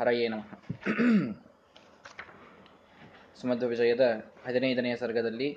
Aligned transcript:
ಹರಯೇ 0.00 0.28
ನಮಃ. 0.28 0.50
ಸುಮಧ್ವ 3.40 3.66
ವಿಜಯದ 3.66 4.04
ಹದಿನೈದನೆಯ 4.46 4.96
ಸರ್ಗದಲ್ಲಿ 4.96 5.48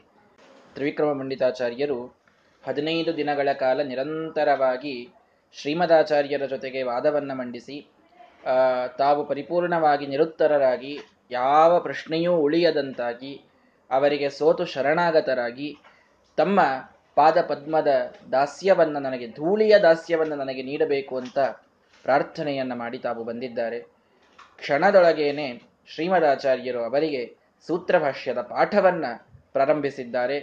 ತ್ರಿವಿಕ್ರಮ 0.74 1.20
ಪಂಡಿತಾಚಾರ್ಯರು 1.20 1.98
ಹದಿನೈದು 2.64 3.18
ದಿನಗಳ 3.18 3.54
ಕಾಲ 3.54 3.82
ನಿರಂತರವಾಗಿ 3.82 4.96
ಶ್ರೀಮದಾಚಾರ್ಯರ 5.56 6.46
ಜೊತೆಗೆ 6.46 6.84
ವಾದವನ್ನು 6.84 7.36
ಮಂಡಿಸಿ 7.36 7.78
ತಾವು 8.98 9.26
ಪರಿಪೂರ್ಣವಾಗಿ 9.26 10.08
ನಿರುತ್ತರರಾಗಿ, 10.08 10.94
ಯಾವ 11.32 11.80
ಪ್ರಶ್ನೆಯೂ 11.80 12.34
ಉಳಿಯದಂತಾಗಿ, 12.38 13.34
ಅವರಿಗೆ 13.90 14.30
ಸೋತು 14.30 14.66
ಶರಣಾಗತರಾಗಿ, 14.66 15.78
ತಮ್ಮ 16.38 16.60
ಪಾದ 17.16 17.38
ಪದ್ಮದ 17.42 17.94
ದಾಸ್ಯವನ್ನು 18.32 19.00
ನನಗೆ, 19.00 19.28
ಧೂಳಿಯ 19.28 19.80
ದಾಸ್ಯವನ್ನು 19.80 20.36
ನನಗೆ 20.36 20.62
ನೀಡಬೇಕು 20.64 21.18
ಅಂತ 21.18 21.40
ಪ್ರಾರ್ಥನೆಯನ್ನು 22.06 22.76
ಮಾಡಿ 22.76 22.98
ತಾವು 22.98 23.24
ಬಂದಿದ್ದಾರೆ. 23.24 24.01
ಕ್ಷಣದೊಳಗೇನೆ 24.62 25.48
ಶ್ರೀಮದಾಚಾರ್ಯರು 25.88 26.82
ಅವರಿಗೆ 26.84 27.22
ಸೂತ್ರಭಾಷ್ಯದ 27.68 28.42
ಪಾಠವನ್ನ 28.42 29.06
ಪ್ರಾರಂಭಿಸಿದ್ದಾರೆ. 29.52 30.38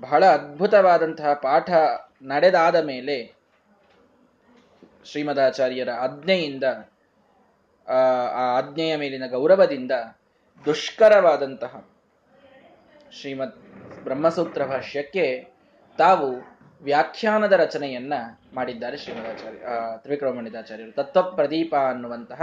ಬಹಳ 0.00 0.22
ಅದ್ಭುತವಾದಂತಹ 0.26 1.32
ಪಾಠ 1.34 1.70
ನಡೆದಾದ 2.22 2.76
ಮೇಲೆ 2.84 3.16
ಶ್ರೀಮದಾಚಾರ್ಯರ 5.04 5.90
ಆಜ್ಞೆಯಿಂದ, 5.98 6.64
ಆ 7.88 8.00
ಆಜ್ಞೆಯ 8.58 8.96
ಮೇಲಿನ 8.96 9.26
ಗೌರವದಿಂದ 9.26 9.94
ದುಷ್ಕರವಾದಂತಹ 10.66 11.72
ಶ್ರೀಮದ್ 13.12 13.56
ಬ್ರಹ್ಮಸೂತ್ರ 14.04 14.62
ಭಾಷ್ಯಕ್ಕೆ 14.66 15.26
ತಾವು 15.98 16.28
ವ್ಯಾಖ್ಯಾನದ 16.82 17.52
ರಚನೆಯನ್ನ 17.52 18.14
ಮಾಡಿದ್ದಾರೆ 18.54 18.96
ಶ್ರೀಮದಾಚಾರ್ಯ 18.96 19.62
ತ್ರಿವಿಕ್ರಮಣಿತಾಚಾರ್ಯರು 19.98 20.92
ತತ್ವ 20.92 21.22
ಪ್ರದೀಪ 21.30 21.74
ಅನ್ನುವಂತಹ 21.88 22.42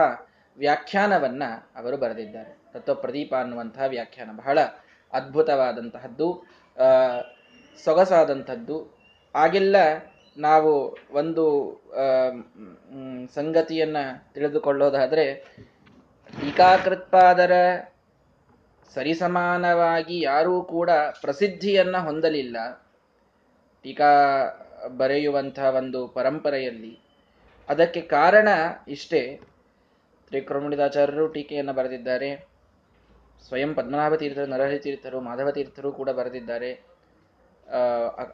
ವ್ಯಾಖ್ಯಾನವನ್ನ 0.58 1.44
ಅವರು 1.76 1.98
ಬರೆದಿದ್ದಾರೆ. 1.98 2.58
ತತ್ವ 2.74 2.96
ಪ್ರದೀಪ 2.96 3.36
ಅನ್ನುವಂತಹ 3.36 3.84
ವ್ಯಾಖ್ಯಾನ 3.84 4.30
ಬಹಳ 4.38 4.60
ಅದ್ಭುತವಾದಂತಹದ್ದು 5.14 6.44
ಸೊಗಸಾದಂಥದ್ದು 7.84 8.98
ಆಗೆಲ್ಲ 9.36 9.76
ನಾವು 10.38 10.98
ಒಂದು 11.12 11.46
ಸಂಗತಿಯನ್ನ 13.34 13.98
ತಿಳಿದುಕೊಳ್ಳೋದಾದ್ರೆ, 14.34 15.34
ಟೀಕಾಕೃತ್ಪಾದರ 16.42 17.52
ಸರಿಸಮಾನವಾಗಿ 18.94 20.22
ಯಾರೂ 20.22 20.62
ಕೂಡ 20.62 20.90
ಪ್ರಸಿದ್ಧಿಯನ್ನ 21.22 21.98
ಹೊಂದಲಿಲ್ಲ. 21.98 22.58
ಟೀಕಾ 23.84 24.12
ಬರೆಯುವಂತಹ 24.98 25.64
ಒಂದು 25.64 26.08
ಪರಂಪರೆಯಲ್ಲಿ. 26.08 27.00
ಅದಕ್ಕೆ 27.70 28.02
ಕಾರಣ 28.02 28.48
ಇಷ್ಟೇ. 28.88 29.40
ತ್ರಿಕ್ರಮುಡಿದಾಚಾರ್ಯರು 30.28 31.28
ಟೀಕೆಯನ್ನು 31.28 31.74
ಬರೆದಿದ್ದಾರೆ. 31.74 32.30
ಸ್ವಯಂ 33.48 33.72
ಪದ್ಮನಾಭ 33.74 34.16
ತೀರ್ಥರು 34.16 34.46
ನರಹರಿ 34.46 34.80
ತೀರ್ಥರು 34.80 35.18
ಮಾಧವ 35.22 35.52
ತೀರ್ಥರು 35.52 35.90
ಕೂಡ 35.92 36.10
ಬರೆದಿದ್ದಾರೆ. 36.10 36.72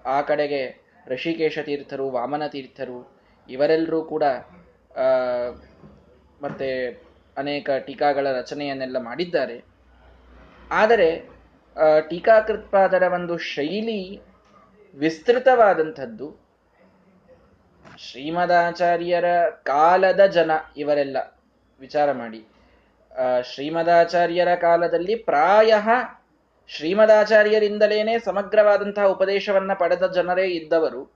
ಆ 0.05 0.17
ಕಡೆಗೆ 0.21 0.61
ಋಷಿಕೇಶ 1.07 1.59
ತೀರ್ಥರು 1.59 2.05
ವಾಮನ 2.09 2.47
ತೀರ್ಥರು 2.47 2.97
ಇವರೆಲ್ಲರೂ 3.49 3.99
ಕೂಡ 4.03 4.23
ಮತ್ತೆ 6.41 6.69
ಅನೇಕ 7.37 7.69
ಟೀಕಾಗಳ 7.85 8.27
ರಚನೆಯನ್ನೆಲ್ಲ 8.37 8.97
ಮಾಡಿದ್ದಾರೆ. 9.01 9.57
ಆದರೆ 10.71 11.09
ಟೀಕಾಕೃತ್ಪಾದರ 12.09 13.03
ಒಂದು 13.13 13.37
ಶೈಲಿ 13.53 14.01
ವಿಸ್ತೃತವಾದಂಥದ್ದು. 14.93 16.27
ಶ್ರೀಮದಾಚಾರ್ಯರ 17.97 19.27
ಕಾಲದ 19.63 20.25
ಜನ 20.37 20.51
ಇವರೆಲ್ಲ. 20.77 21.17
ವಿಚಾರ 21.79 22.11
ಮಾಡಿ. 22.11 22.47
ಶ್ರೀಮದಾಚಾರ್ಯರ 23.43 24.55
ಕಾಲದಲ್ಲಿ 24.55 25.15
ಪ್ರಾಯ 25.15 25.73
ಶ್ರೀಮದಾಚಾರ್ಯರಿಂದಲೇನೆ 26.67 28.19
ಸಮಗ್ರವಾದಂತಹ 28.19 29.05
ಉಪದೇಶವನ್ನ 29.05 29.73
ಪಡೆದ 29.73 30.07
ಜನರೇ 30.11 30.47
ಇದ್ದವರು. 30.47 31.11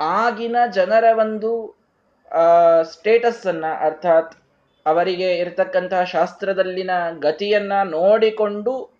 ಆಗಿನ 0.00 0.56
ಜನರ 0.70 1.04
ಒಂದು 1.18 1.76
ಸ್ಟೇಟಸ್ 2.82 3.46
ಅನ್ನ 3.46 3.64
ಅರ್ಥಾತ್ 3.80 4.34
ಅವರಿಗೆ 4.86 5.36
ಇರತಕ್ಕಂತಹ 5.36 6.04
ಶಾಸ್ತ್ರದಲ್ಲಿನ 6.04 6.90
ಗತಿಯನ್ನ 7.18 7.72
ನೋಡಿಕೊಂಡು 7.84 8.98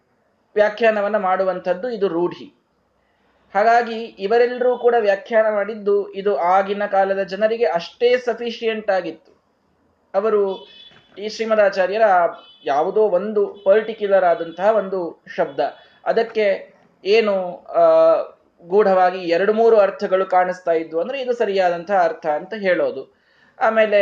ವ್ಯಾಖ್ಯಾನವನ್ನ 0.54 1.16
ಮಾಡುವಂಥದ್ದು 1.16 1.90
ಇದು 1.90 2.08
ರೂಢಿ. 2.08 2.54
ಹಾಗಾಗಿ 3.54 4.04
ಇವರೆಲ್ಲರೂ 4.04 4.78
ಕೂಡ 4.78 4.94
ವ್ಯಾಖ್ಯಾನ 4.98 5.54
ಮಾಡಿದ್ದು 5.54 6.12
ಇದು 6.12 6.36
ಆಗಿನ 6.36 6.86
ಕಾಲದ 6.86 7.22
ಜನರಿಗೆ 7.22 7.64
ಅಷ್ಟೇ 7.64 8.16
ಸಫಿಷಿಯಂಟ್ 8.16 8.90
ಆಗಿತ್ತು. 8.90 9.37
ಅವರು 10.14 10.42
ಈ 11.18 11.28
ಶ್ರೀಮದಾಚಾರ್ಯರ 11.28 12.02
ಯಾವುದೋ 12.64 13.00
ಒಂದು 13.00 13.42
ಪರ್ಟಿಕ್ಯುಲರ್ 13.64 14.24
ಆದಂತಹ 14.24 14.76
ಒಂದು 14.76 15.24
ಶಬ್ದ. 15.36 15.60
ಅದಕ್ಕೆ 16.04 16.46
ಏನು 17.04 17.34
ಗೂಢವಾಗಿ 18.68 19.18
ಎರಡು 19.18 19.52
ಮೂರು 19.52 19.76
ಅರ್ಥಗಳು 19.76 20.26
ಕಾಣಿಸ್ತಾ 20.26 20.72
ಇದ್ವು 20.72 21.00
ಅಂದ್ರೆ 21.00 21.20
ಇದು 21.20 21.32
ಸರಿಯಾದಂತಹ 21.32 21.98
ಅರ್ಥ 22.04 22.26
ಅಂತ 22.26 22.54
ಹೇಳೋದು. 22.54 23.02
ಆಮೇಲೆ 23.60 24.00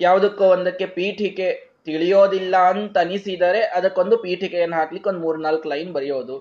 ಯಾವುದಕ್ಕೋ 0.00 0.44
ಒಂದಕ್ಕೆ 0.44 0.86
ಪೀಠಿಕೆ 0.86 1.48
ತಿಳಿಯೋದಿಲ್ಲ 1.84 2.56
ಅಂತ 2.56 2.98
ಅನಿಸಿದರೆ 2.98 3.62
ಅದಕ್ಕೊಂದು 3.78 4.18
ಪೀಠಿಕೆಯನ್ನು 4.18 4.76
ಹಾಕ್ಲಿಕ್ಕೆ 4.76 5.10
ಒಂದು 5.10 5.20
ಮೂರ್ನಾಲ್ಕು 5.20 5.68
ಲೈನ್ 5.68 5.92
ಬರೆಯೋದು. 5.92 6.36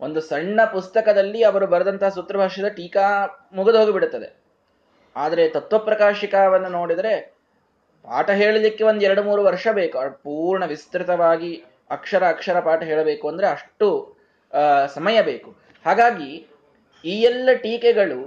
ಒಂದು 0.00 0.20
ಸಣ್ಣ 0.20 0.64
ಪುಸ್ತಕದಲ್ಲಿ 0.72 1.42
ಅವರು 1.42 1.66
ಬರೆದಂತಹ 1.66 2.08
ಸೂತ್ರಭಾಷ್ಯದ 2.08 2.68
ಟೀಕಾ 2.68 3.06
ಮುಗಿದು 3.52 3.78
ಹೋಗಿಬಿಡುತ್ತದೆ 3.78 4.47
ಆದರೆ 5.18 5.44
ತತ್ವಪ್ರಕಾಶಿಕಾವನ್ನು 5.48 6.68
ನೋಡಿದರೆ 6.68 7.14
ಪಾಠ 8.04 8.28
ಹೇಳಲಿಕ್ಕೆ 8.40 8.82
ಒಂದು 8.84 9.02
ಎರಡು 9.04 9.22
ಮೂರು 9.22 9.42
ವರ್ಷ 9.44 9.66
ಬೇಕು. 9.72 9.96
ಪೂರ್ಣ 10.24 10.64
ವಿಸ್ತೃತವಾಗಿ 10.64 11.52
ಅಕ್ಷರ 11.90 12.24
ಅಕ್ಷರ 12.28 12.58
ಪಾಠ 12.60 12.80
ಹೇಳಬೇಕು 12.82 13.24
ಅಂದರೆ 13.28 13.46
ಅಷ್ಟು 13.46 13.88
ಸಮಯ 14.94 15.18
ಬೇಕು. 15.22 15.50
ಹಾಗಾಗಿ 15.84 16.30
ಈ 17.04 17.14
ಎಲ್ಲ 17.22 17.48
ಟೀಕೆಗಳು 17.62 18.20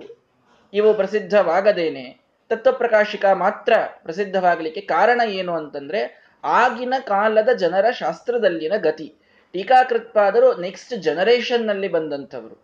ಇವು 0.74 0.90
ಪ್ರಸಿದ್ಧವಾಗದೇನೆ 0.94 2.06
ತತ್ವಪ್ರಕಾಶಿಕ 2.52 3.26
ಮಾತ್ರ 3.36 3.74
ಪ್ರಸಿದ್ಧವಾಗಲಿಕ್ಕೆ 4.04 4.82
ಕಾರಣ 4.94 5.22
ಏನು 5.30 5.54
ಅಂತಂದ್ರೆ 5.54 6.02
ಆಗಿನ 6.44 6.94
ಕಾಲದ 7.08 7.50
ಜನರ 7.54 7.86
ಶಾಸ್ತ್ರದಲ್ಲಿನ 7.92 8.76
ಗತಿ. 8.78 9.08
ಟೀಕಾಕೃತ್ಪಾದರು 9.54 10.50
ನೆಕ್ಸ್ಟ್ 10.62 10.94
ಜನರೇಷನ್ನಲ್ಲಿ 11.02 11.88
ಬಂದಂಥವರು. 11.88 12.58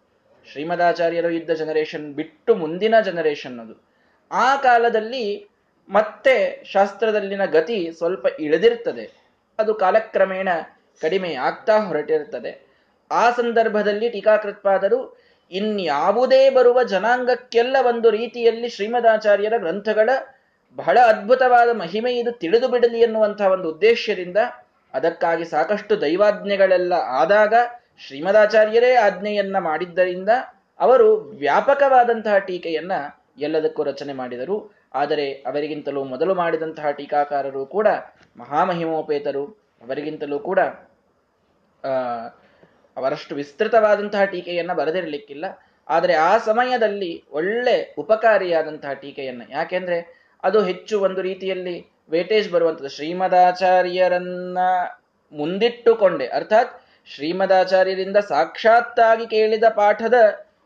ಶ್ರೀಮದಾಚಾರ್ಯರು 0.47 1.29
ಇದ್ದ 1.29 1.51
ಜನರೇಷನ್ 1.53 2.05
ಬಿಟ್ಟು 2.13 2.51
ಮುಂದಿನ 2.55 2.95
ಜನರೇಷನ್ 2.99 3.57
ಅದು. 3.59 3.75
ಆ 4.31 4.55
ಕಾಲದಲ್ಲಿ 4.55 5.47
ಮತ್ತೆ 5.89 6.63
ಶಾಸ್ತ್ರದಲ್ಲಿನ 6.65 7.45
ಗತಿ 7.45 7.91
ಸ್ವಲ್ಪ 7.97 8.27
ಇಳಿದಿರ್ತದೆ 8.39 9.27
ಅದು 9.59 9.73
ಕಾಲಕ್ರಮೇಣ 9.73 10.49
ಕಡಿಮೆ 11.01 11.33
ಆಗ್ತಾ 11.33 11.79
ಹೊರಟಿರ್ತದೆ 11.79 12.67
ಆ 13.11 13.31
ಸಂದರ್ಭದಲ್ಲಿ 13.31 14.09
ಟೀಕಾಕೃತ್ಪಾದರು, 14.09 15.17
ಇನ್ಯಾವುದೇ 15.51 16.49
ಬರುವ 16.49 16.83
ಜನಾಂಗಕ್ಕೆಲ್ಲ 16.83 17.75
ಒಂದು 17.85 18.09
ರೀತಿಯಲ್ಲಿ 18.09 18.69
ಶ್ರೀಮದಾಚಾರ್ಯರ 18.69 19.53
ಗ್ರಂಥಗಳ 19.57 20.09
ಬಹಳ 20.75 20.97
ಅದ್ಭುತವಾದ 21.07 21.69
ಮಹಿಮೆ 21.69 22.13
ಇದು 22.13 22.31
ತಿಳಿದು 22.31 22.67
ಬಿಡಲಿ 22.67 22.99
ಎನ್ನುವಂತಹ 22.99 23.45
ಒಂದು 23.45 23.69
ಉದ್ದೇಶದಿಂದ 23.69 24.37
ಅದಕ್ಕಾಗಿ 24.93 25.45
ಸಾಕಷ್ಟು 25.45 26.01
ದೈವಾಜ್ಞೆಗಳೆಲ್ಲ 26.01 26.93
ಆದಾಗ 26.93 27.53
ಶ್ರೀಮದಾಚಾರ್ಯರೇ 28.07 28.95
ಆಜ್ಞೆಯನ್ನ 28.95 29.57
ಮಾಡಿದ್ದರಿಂದ 29.57 30.29
ಅವರು 30.79 31.15
ವ್ಯಾಪಕವಾದಂತಹ 31.15 32.37
ಟೀಕೆಯನ್ನ 32.37 32.91
ಎಲ್ಲದಕ್ಕೂ 33.37 33.81
ರಚನೆ 33.83 34.13
ಮಾಡಿದರು. 34.13 34.57
ಆದರೆ 34.93 35.25
ಅವರಿಗಿಂತಲೂ 35.33 36.03
ಮೊದಲು 36.03 36.35
ಮಾಡಿದಂತಹ 36.35 36.91
ಟೀಕಾಕಾರರು 36.91 37.65
ಕೂಡ 37.65 37.87
ಮಹಾಮಹಿಮೋಪೇತರು. 38.37 39.45
ಅವರಿಗಿಂತಲೂ 39.81 40.39
ಕೂಡ 40.39 40.59
ಅವರಷ್ಟು 42.97 43.33
ವಿಸ್ತೃತವಾದಂತಹ 43.35 44.23
ಟೀಕೆಯನ್ನು 44.25 44.75
ಬರೆದಿರಲಿಕ್ಕಿಲ್ಲ. 44.75 45.45
ಆದರೆ 45.87 46.13
ಆ 46.13 46.37
ಸಮಯದಲ್ಲಿ 46.37 47.11
ಒಳ್ಳೆ 47.31 47.75
ಉಪಕಾರಿಯಾದಂತಹ 47.97 48.93
ಟೀಕೆಯನ್ನು, 48.93 49.45
ಯಾಕೆಂದ್ರೆ 49.51 49.97
ಅದು 50.43 50.59
ಹೆಚ್ಚು 50.63 50.95
ಒಂದು 51.01 51.21
ರೀತಿಯಲ್ಲಿ 51.21 51.75
ವೇಟೇಜ್ 52.11 52.47
ಬರುವಂಥದ್ದು 52.51 52.89
ಶ್ರೀಮದಾಚಾರ್ಯರನ್ನ 52.89 54.59
ಮುಂದಿಟ್ಟುಕೊಂಡೆ. 55.33 56.27
ಅರ್ಥಾತ್ 56.27 56.73
ಶ್ರೀಮದಾಚಾರ್ಯರಿಂದ 57.07 58.17
ಸಾಕ್ಷಾತ್ತಾಗಿ 58.17 59.25
ಕೇಳಿದ 59.27 59.65
ಪಾಠದ 59.75 60.17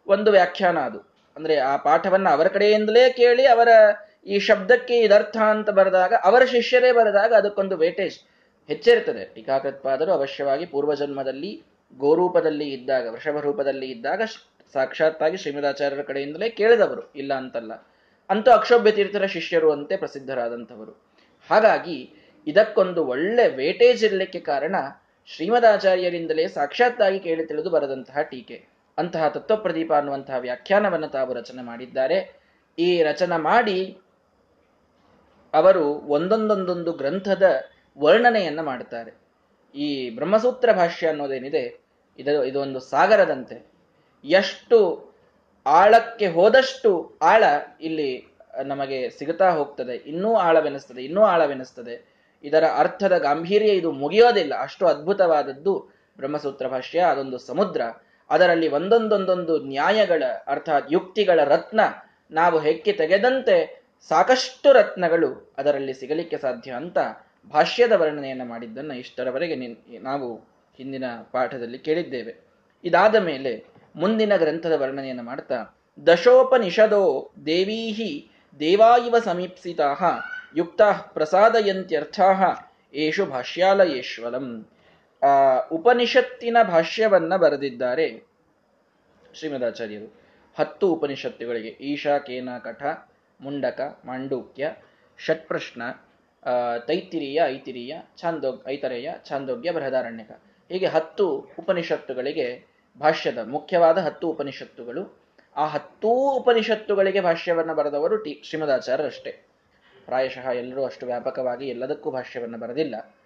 ಒಂದು 0.08 0.30
ವ್ಯಾಖ್ಯಾನ 0.32 0.78
ಅದು. 0.80 1.00
ಅಂದ್ರೆ 1.36 1.58
ಆ 1.58 1.76
ಪಾಠವನ್ನ 1.78 2.30
ಅವರ 2.30 2.48
ಕಡೆಯಿಂದಲೇ 2.48 3.10
ಕೇಳಿ 3.10 3.46
ಅವರ 3.46 3.68
ಈ 4.26 4.40
ಶಬ್ದಕ್ಕೆ 4.40 5.00
ಇದರ್ಥ 5.00 5.38
ಅಂತ 5.38 5.70
ಬರೆದಾಗ 5.70 6.14
ಅವರ 6.24 6.46
ಶಿಷ್ಯರೇ 6.46 6.92
ಬರೆದಾಗ 6.92 7.34
ಅದಕ್ಕೊಂದು 7.34 7.78
ವೇಟೇಜ್ 7.78 8.20
ಹೆಚ್ಚಿರ್ತದೆ 8.68 9.26
ಟೀಕಾಕೃತ್ಪಾದರು 9.36 10.12
ಅವಶ್ಯವಾಗಿ 10.12 10.66
ಪೂರ್ವಜನ್ಮದಲ್ಲಿ 10.66 11.64
ಗೋರೂಪದಲ್ಲಿ 11.98 12.70
ಇದ್ದಾಗ, 12.70 13.08
ವೃಷಭ 13.08 13.40
ರೂಪದಲ್ಲಿ 13.40 13.92
ಇದ್ದಾಗ 13.92 14.22
ಸಾಕ್ಷಾತ್ತಾಗಿ 14.74 15.38
ಶ್ರೀಮದಾಚಾರ್ಯರ 15.38 16.02
ಕಡೆಯಿಂದಲೇ 16.02 16.50
ಕೇಳಿದವರು, 16.50 17.14
ಇಲ್ಲ 17.14 17.34
ಅಂತಲ್ಲ. 17.34 17.88
ಅಂತೂ 18.30 18.52
ಅಕ್ಷೋಭ್ಯ 18.52 18.92
ತೀರ್ಥರ 18.92 19.26
ಶಿಷ್ಯರು 19.26 19.72
ಅಂತೆ 19.72 19.98
ಪ್ರಸಿದ್ಧರಾದಂಥವರು. 19.98 20.92
ಹಾಗಾಗಿ 21.50 22.14
ಇದಕ್ಕೊಂದು 22.48 23.06
ಒಳ್ಳೆ 23.06 23.48
ವೇಟೇಜ್ 23.48 24.06
ಇರಲಿಕ್ಕೆ 24.06 24.40
ಕಾರಣ 24.40 24.76
ಶ್ರೀಮದಾಚಾರ್ಯರಿಂದಲೇ 25.28 26.48
ಸಾಕ್ಷಾತ್ತಾಗಿ 26.48 27.20
ಕೇಳಿ 27.20 27.46
ತಿಳಿದು 27.46 27.70
ಬರೆದಂತಹ 27.70 28.22
ಟೀಕೆ. 28.22 28.71
ಅಂತಹ 28.98 29.28
ತತ್ವಪ್ರದೀಪ 29.28 29.94
ಅನ್ನುವಂತಹ 29.94 30.36
ವ್ಯಾಖ್ಯಾನವನ್ನು 30.38 31.08
ತಾವು 31.08 31.34
ರಚನೆ 31.34 31.62
ಮಾಡಿದ್ದಾರೆ. 31.62 32.42
ಈ 32.80 33.04
ರಚನೆ 33.04 33.42
ಮಾಡಿ 33.42 33.98
ಅವರು 35.54 35.86
ಒಂದೊಂದೊಂದೊಂದು 35.88 36.92
ಗ್ರಂಥದ 36.92 37.44
ವರ್ಣನೆಯನ್ನ 38.00 38.62
ಮಾಡುತ್ತಾರೆ. 38.62 39.22
ಈ 39.76 40.10
ಬ್ರಹ್ಮಸೂತ್ರ 40.10 40.72
ಭಾಷ್ಯ 40.72 41.08
ಅನ್ನೋದೇನಿದೆ? 41.08 41.82
ಇದು, 42.20 42.46
ಇದೊಂದು 42.46 42.80
ಸಾಗರದಂತೆ. 42.80 43.72
ಎಷ್ಟು 44.24 45.12
ಆಳಕ್ಕೆ 45.66 46.28
ಹೋದಷ್ಟು 46.28 47.18
ಆಳ 47.22 47.44
ಇಲ್ಲಿ 47.82 48.36
ನಮಗೆ 48.66 49.10
ಸಿಗುತ್ತಾ 49.10 49.50
ಹೋಗ್ತದೆ. 49.50 49.96
ಇನ್ನೂ 49.96 50.36
ಆಳವೆನಿಸ್ತದೆ 50.36 51.04
ಇನ್ನೂ 51.04 51.22
ಆಳವೆನಿಸ್ತದೆ. 51.22 52.12
ಇದರ 52.44 52.64
ಅರ್ಥದ 52.78 53.18
ಗಾಂಭೀರ್ಯ 53.18 53.68
ಇದು 53.68 53.92
ಮುಗಿಯೋದಿಲ್ಲ. 53.92 54.54
ಅಷ್ಟು 54.62 54.88
ಅದ್ಭುತವಾದದ್ದು 54.88 55.90
ಬ್ರಹ್ಮಸೂತ್ರ 56.18 56.68
ಭಾಷ್ಯ, 56.68 57.00
ಅದೊಂದು 57.00 57.38
ಸಮುದ್ರ. 57.38 57.82
ಅದರಲ್ಲಿ 58.32 58.68
ಒಂದೊಂದೊಂದೊಂದು 58.68 59.54
ನ್ಯಾಯಗಳ, 59.64 60.24
ಅರ್ಥಾತ್ 60.48 60.94
ಯುಕ್ತಿಗಳ 60.94 61.40
ರತ್ನ 61.44 61.82
ನಾವು 62.32 62.58
ಹೆಕ್ಕಿ 62.60 62.94
ತೆಗೆದಂತೆ 62.94 63.56
ಸಾಕಷ್ಟು 64.10 64.70
ರತ್ನಗಳು 64.74 65.30
ಅದರಲ್ಲಿ 65.58 65.94
ಸಿಗಲಿಕ್ಕೆ 65.94 66.38
ಸಾಧ್ಯ 66.38 66.72
ಅಂತ 66.72 66.98
ಭಾಷ್ಯದ 67.54 67.92
ವರ್ಣನೆಯನ್ನು 67.92 68.46
ಮಾಡಿದ್ದನ್ನು 68.46 68.94
ಇಷ್ಟರವರೆಗೆ 68.94 69.56
ನಾವು 70.00 70.28
ಹಿಂದಿನ 70.78 71.04
ಪಾಠದಲ್ಲಿ 71.32 71.80
ಕೇಳಿದ್ದೇವೆ. 71.80 72.34
ಇದಾದ 72.84 73.16
ಮೇಲೆ 73.16 73.52
ಮುಂದಿನ 73.96 74.34
ಗ್ರಂಥದ 74.38 74.76
ವರ್ಣನೆಯನ್ನು 74.82 75.24
ಮಾಡ್ತಾ, 75.24 75.58
ದಶೋಪನಿಷದೋ 76.08 77.32
ದೇವೀಹಿ 77.46 78.12
ದೇವಾಯುವ 78.60 79.20
ಸಮೀಪ್ಸಿತಾ 79.20 79.90
ಯುಕ್ತ 80.58 80.82
ಪ್ರಸಾದಯಂತ್ಯರ್ಥಾ 81.14 82.30
ಏಷು 82.94 83.26
ಭಾಷ್ಯಾಲಯೇಶ್ವರಂ. 83.26 84.48
ಉಪನಿಷತ್ತಿನ 85.72 86.58
ಭಾಷ್ಯವನ್ನ 86.64 87.36
ಬರೆದಿದ್ದಾರೆ. 87.36 88.28
ಶ್ರೀಮದಾಚಾರ್ಯರು. 89.34 90.22
ಹತ್ತು 90.60 90.94
ಉಪನಿಷತ್ತುಗಳಿಗೆ, 90.94 91.68
ಈಶಾ, 91.68 92.18
ಕೇನ, 92.18 92.50
ಕಠ, 92.64 92.84
ಮುಂಡಕ, 93.42 94.02
ಮಾಂಡೂಕ್ಯ, 94.06 94.76
ಷಟ್ಪ್ರಶ್ನ 95.26 95.82
ತೈತಿರಿಯ 96.88 97.42
ಐತಿರಿಯ 97.46 97.98
ಛಾಂದೋ 98.18 98.64
ಐತರೇಯ, 98.68 99.12
ಛಾಂದೋಗ್ಯ, 99.26 99.72
ಬೃಹದಾರಣ್ಯಕ. 99.72 100.32
ಹೀಗೆ 100.72 100.86
ಹತ್ತು 100.86 101.50
ಉಪನಿಷತ್ತುಗಳಿಗೆ 101.60 102.66
ಭಾಷ್ಯದ 103.00 103.38
ಮುಖ್ಯವಾದ 103.38 103.98
ಹತ್ತು 103.98 104.28
ಉಪನಿಷತ್ತುಗಳು. 104.28 105.22
ಆ 105.56 105.66
ಹತ್ತೂ 105.66 106.10
ಉಪನಿಷತ್ತುಗಳಿಗೆ 106.10 107.22
ಭಾಷ್ಯವನ್ನು 107.22 107.76
ಬರೆದವರು 107.76 108.18
ಟಿ 108.18 108.42
ಶ್ರೀಮದಾಚಾರ್ಯರಷ್ಟೇ. 108.44 109.32
ಪ್ರಾಯಶಃ 110.06 110.50
ಎಲ್ಲರೂ 110.50 110.86
ಅಷ್ಟು 110.86 111.06
ವ್ಯಾಪಕವಾಗಿ 111.06 111.68
ಎಲ್ಲದಕ್ಕೂ 111.68 112.12
ಭಾಷ್ಯವನ್ನು 112.12 112.58
ಬರೆದಿಲ್ಲ. 112.58 112.96
ಆ 112.96 113.21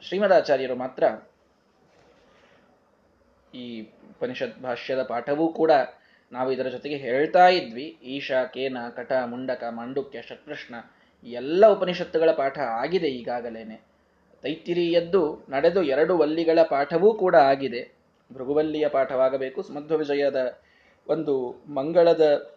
ಶ್ರೀಮದಾಚಾರ್ಯರು 0.00 0.74
ಮಾತ್ರ 0.74 1.04
ಈ 3.54 3.82
ಉಪನಿಷತ್ 3.82 4.60
ಭಾಷ್ಯದ 4.60 5.02
ಪಾಠವೂ 5.02 5.48
ಕೂಡ 5.48 5.70
ನಾವು 6.32 6.52
ಇದರ 6.52 6.68
ಜೊತೆಗೆ 6.68 6.96
ಹೇಳ್ತಾ 6.96 7.48
ಇದ್ವಿ. 7.48 7.82
ಈಶಾ, 7.82 8.44
ಕೇನ 8.44 8.76
ಕಟ 8.96 9.12
ಮುಂಡಕ, 9.24 9.64
ಮಾಂಡುಕ್ಯ 9.70 10.22
ಶತ್ಕೃಷ್ಣ 10.22 10.74
ಎಲ್ಲ 11.24 11.66
ಉಪನಿಷತ್ತುಗಳ 11.66 12.30
ಪಾಠ 12.30 12.58
ಆಗಿದೆ 12.58 13.06
ಈಗಾಗಲೇನೆ. 13.06 13.82
ತೈತಿರಿಯದ್ದು 14.42 15.46
ನಡೆದು 15.50 15.82
ಎರಡು 15.82 16.18
ವಲ್ಲಿಗಳ 16.18 16.58
ಪಾಠವೂ 16.62 17.14
ಕೂಡ 17.14 17.36
ಆಗಿದೆ. 17.36 17.96
ಭೃಗುವಲ್ಲಿಯ 18.32 18.88
ಪಾಠವಾಗಬೇಕು 18.88 19.62
ಸುಮಧ್ವ 19.62 19.96
ವಿಜಯದ 19.96 20.58
ಒಂದು 21.06 21.64
ಮಂಗಳದ 21.74 22.54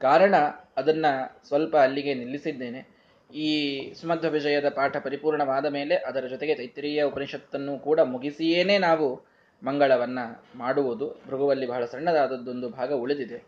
ಕಾರಣ 0.00 0.36
ಅದನ್ನ 0.76 1.06
ಸ್ವಲ್ಪ 1.48 1.76
ಅಲ್ಲಿಗೆ 1.76 2.14
ನಿಲ್ಲಿಸಿದ್ದೇನೆ. 2.14 2.93
ಈ 3.34 3.92
ಸುಮಧ್ವ 3.94 4.30
ವಿಜಯದ 4.30 4.68
ಪಾಠ 4.68 4.96
ಪರಿಪೂರ್ಣವಾದ 4.96 5.66
ಮೇಲೆ 5.66 5.94
ಅದರ 5.94 6.26
ಜೊತೆಗೆ 6.26 6.54
ತೈತ್ರಿಯ 6.54 7.02
ಉಪನಿಷತ್ತನ್ನು 7.02 7.78
ಕೂಡ 7.78 8.00
ಮುಗಿಸಿಯೇನೆ 8.00 8.78
ನಾವು 8.78 9.26
ಮಂಗಳವನ್ನ 9.62 10.18
ಮಾಡುವುದು. 10.54 11.22
ಭೃಗುವಲ್ಲಿ 11.26 11.66
ಬಹಳ 11.66 11.84
ಸಣ್ಣದಾದದ್ದೊಂದು 11.84 12.68
ಭಾಗ 12.70 12.92
ಉಳಿದಿದೆ. 12.92 13.42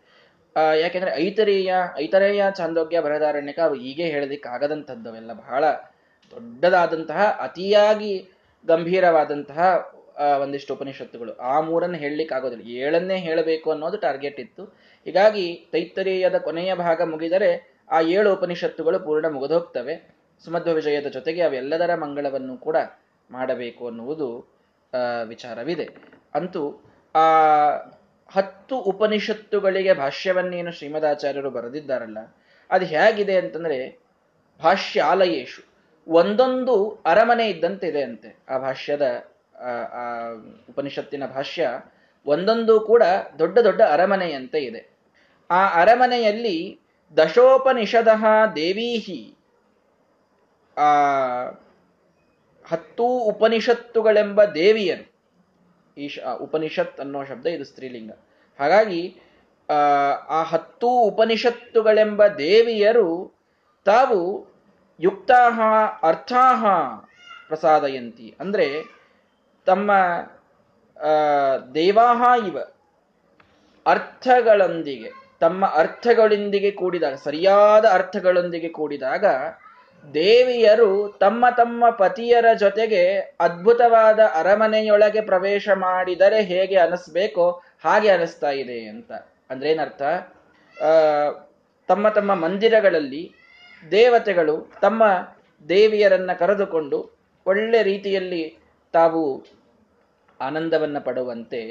ಯಾಕೆಂದ್ರೆ 0.81 1.11
ಐತರೇಯ 1.15 1.73
ಐತರೇಯ 1.97 2.43
ಚಾಂದೋಗ್ಯ 2.57 2.99
ಬರದಾರಣ್ಯಕ 2.99 3.59
ಅವು 3.59 3.73
ಹೀಗೆ 3.73 4.05
ಹೇಳೋದಿಕ್ಕಾಗದಂಥದ್ದವೆಲ್ಲ 4.05 5.33
ಬಹಳ 5.33 5.65
ದೊಡ್ಡದಾದಂತಹ, 6.31 7.37
ಅತಿಯಾಗಿ 7.39 8.29
ಗಂಭೀರವಾದಂತಹ 8.67 9.59
ಒಂದಿಷ್ಟು 10.41 10.73
ಉಪನಿಷತ್ತುಗಳು. 10.73 11.33
ಆ 11.35 11.61
ಮೂರನ್ನು 11.61 11.97
ಹೇಳಲಿಕ್ಕೆ 11.97 12.35
ಆಗೋದಿಲ್ಲ 12.35 12.67
ಏಳನ್ನೇ 12.67 13.17
ಹೇಳಬೇಕು 13.17 13.71
ಅನ್ನೋದು 13.71 13.97
ಟಾರ್ಗೆಟ್ 13.97 14.39
ಇತ್ತು. 14.39 14.63
ಹೀಗಾಗಿ 15.05 15.67
ತೈತರೇಯದ 15.71 16.37
ಕೊನೆಯ 16.37 16.75
ಭಾಗ 16.75 17.01
ಮುಗಿದರೆ 17.01 17.76
ಆ 17.91 18.01
ಏಳು 18.01 18.35
ಉಪನಿಷತ್ತುಗಳು 18.35 18.99
ಪೂರ್ಣ 18.99 19.25
ಮುಗಿದೋಗ್ತವೆ. 19.27 20.15
ಸುಮಧ್ವ 20.45 20.73
ವಿಜಯದ 20.73 21.07
ಜೊತೆಗೆ 21.07 21.41
ಅವೆಲ್ಲದರ 21.41 21.95
ಮಂಗಳವನ್ನು 21.95 22.57
ಕೂಡ 22.57 22.77
ಮಾಡಬೇಕು 23.31 23.87
ಅನ್ನುವುದು 23.87 24.57
ವಿಚಾರವಿದೆ. 25.25 25.89
ಅಂತೂ, 26.33 26.83
ಆ, 27.15 27.19
ಹತ್ತು 28.29 28.77
ಉಪನಿಷತ್ತುಗಳಿಗೆ 28.77 29.93
ಭಾಷ್ಯವನ್ನೇನು 29.93 30.71
ಶ್ರೀಮದಾಚಾರ್ಯರು 30.71 31.49
ಬರೆದಿದ್ದಾರಲ್ಲ, 31.49 32.17
ಅದು 32.69 32.85
ಹೇಗಿದೆ 32.85 33.37
ಅಂತಂದ್ರೆ, 33.37 33.99
ಭಾಷ್ಯಾಲಯೇಶು, 34.63 35.63
ಒಂದೊಂದು 36.07 37.03
ಅರಮನೆ 37.05 37.49
ಇದ್ದಂತೆ 37.49 37.87
ಇದೆ 37.87 38.03
ಅಂತೆ. 38.03 38.37
ಆ 38.49 38.57
ಭಾಷ್ಯದ 38.57 39.27
ಆ 39.91 40.31
ಉಪನಿಷತ್ತಿನ 40.69 41.25
ಭಾಷ್ಯ 41.25 41.81
ಒಂದೊಂದು 42.25 42.79
ಕೂಡ 42.79 43.03
ದೊಡ್ಡ 43.39 43.59
ದೊಡ್ಡ 43.59 43.81
ಅರಮನೆಯಂತೆ 43.81 44.59
ಇದೆ. 44.59 44.89
ಆ 45.51 45.81
ಅರಮನೆಯಲ್ಲಿ 45.81 46.86
ದಶೋಪನಿಷದ 47.17 48.07
ದೇವೀಹಿ. 48.55 49.37
ಆ, 50.77 51.05
ಹತ್ತು 52.67 53.05
ಉಪನಿಷತ್ತುಗಳೆಂಬ 53.05 54.43
ದೇವಿಯರು 54.43 55.11
ಈ 55.97 56.19
ಉಪನಿಷತ್ 56.41 56.99
ಅನ್ನೋ 56.99 57.23
ಶಬ್ದ 57.23 57.47
ಇದು 57.47 57.65
ಸ್ತ್ರೀಲಿಂಗ. 57.65 58.11
ಹಾಗಾಗಿ, 58.59 59.17
ಆ 60.29 60.43
ಹತ್ತು 60.43 60.87
ಉಪನಿಷತ್ತುಗಳೆಂಬ 60.87 62.27
ದೇವಿಯರು 62.27 63.33
ತಾವು 63.85 64.47
ಯುಕ್ತಾಹ, 64.99 65.61
ಅರ್ಥಾಹ 66.03 66.65
ಪ್ರಸಾದಯಂತಿ. 67.47 68.35
ಅಂದರೆ, 68.39 68.83
ತಮ್ಮ 69.65 69.91
ದೇವಾಹ 71.75 72.47
ಇವ, 72.47 72.57
ಅರ್ಥಗಳೊಂದಿಗೆ. 73.85 75.26
ತಮ್ಮ 75.39 75.65
ಅರ್ಥಗಳೊಂದಿಗೆ 75.65 76.71
ಕೂಡಿದಾಗ, 76.71 77.13
ಸರಿಯಾದ 77.13 77.85
ಅರ್ಥಗಳೊಂದಿಗೆ 77.91 78.69
ಕೂಡಿದಾಗ, 78.69 79.25
ದೇವಿಯರು 80.13 81.17
ತಮ್ಮ 81.19 81.45
ತಮ್ಮ 81.57 81.89
ಪತಿಯರ 81.89 82.45
ಜೊತೆಗೆ 82.59 83.17
ಅದ್ಭುತವಾದ 83.39 84.19
ಅರಮನೆಯೊಳಗೆ 84.33 85.21
ಪ್ರವೇಶ 85.21 85.69
ಮಾಡಿದರೆ 85.69 86.41
ಹೇಗೆ 86.41 86.75
ಅನಿಸ್ಬೇಕೋ 86.75 87.61
ಹಾಗೆ 87.83 88.09
ಅನಿಸ್ತಾ 88.09 88.51
ಇದೆ 88.51 88.85
ಅಂತ. 88.85 89.11
ಅಂದ್ರೆ 89.49 89.71
ಏನರ್ಥ? 89.71 90.01
ತಮ್ಮ 91.87 92.09
ತಮ್ಮ 92.09 92.35
ಮಂದಿರಗಳಲ್ಲಿ 92.35 93.31
ದೇವತೆಗಳು 93.91 94.71
ತಮ್ಮ 94.81 95.03
ದೇವಿಯರನ್ನ 95.69 96.33
ಕರೆದುಕೊಂಡು 96.33 97.17
ಒಳ್ಳೆ 97.45 97.83
ರೀತಿಯಲ್ಲಿ 97.83 98.57
ತಾವು 98.93 99.45
ಆನಂದವನ್ನ 100.41 100.99
ಪಡುವಂತೆ 100.99 101.61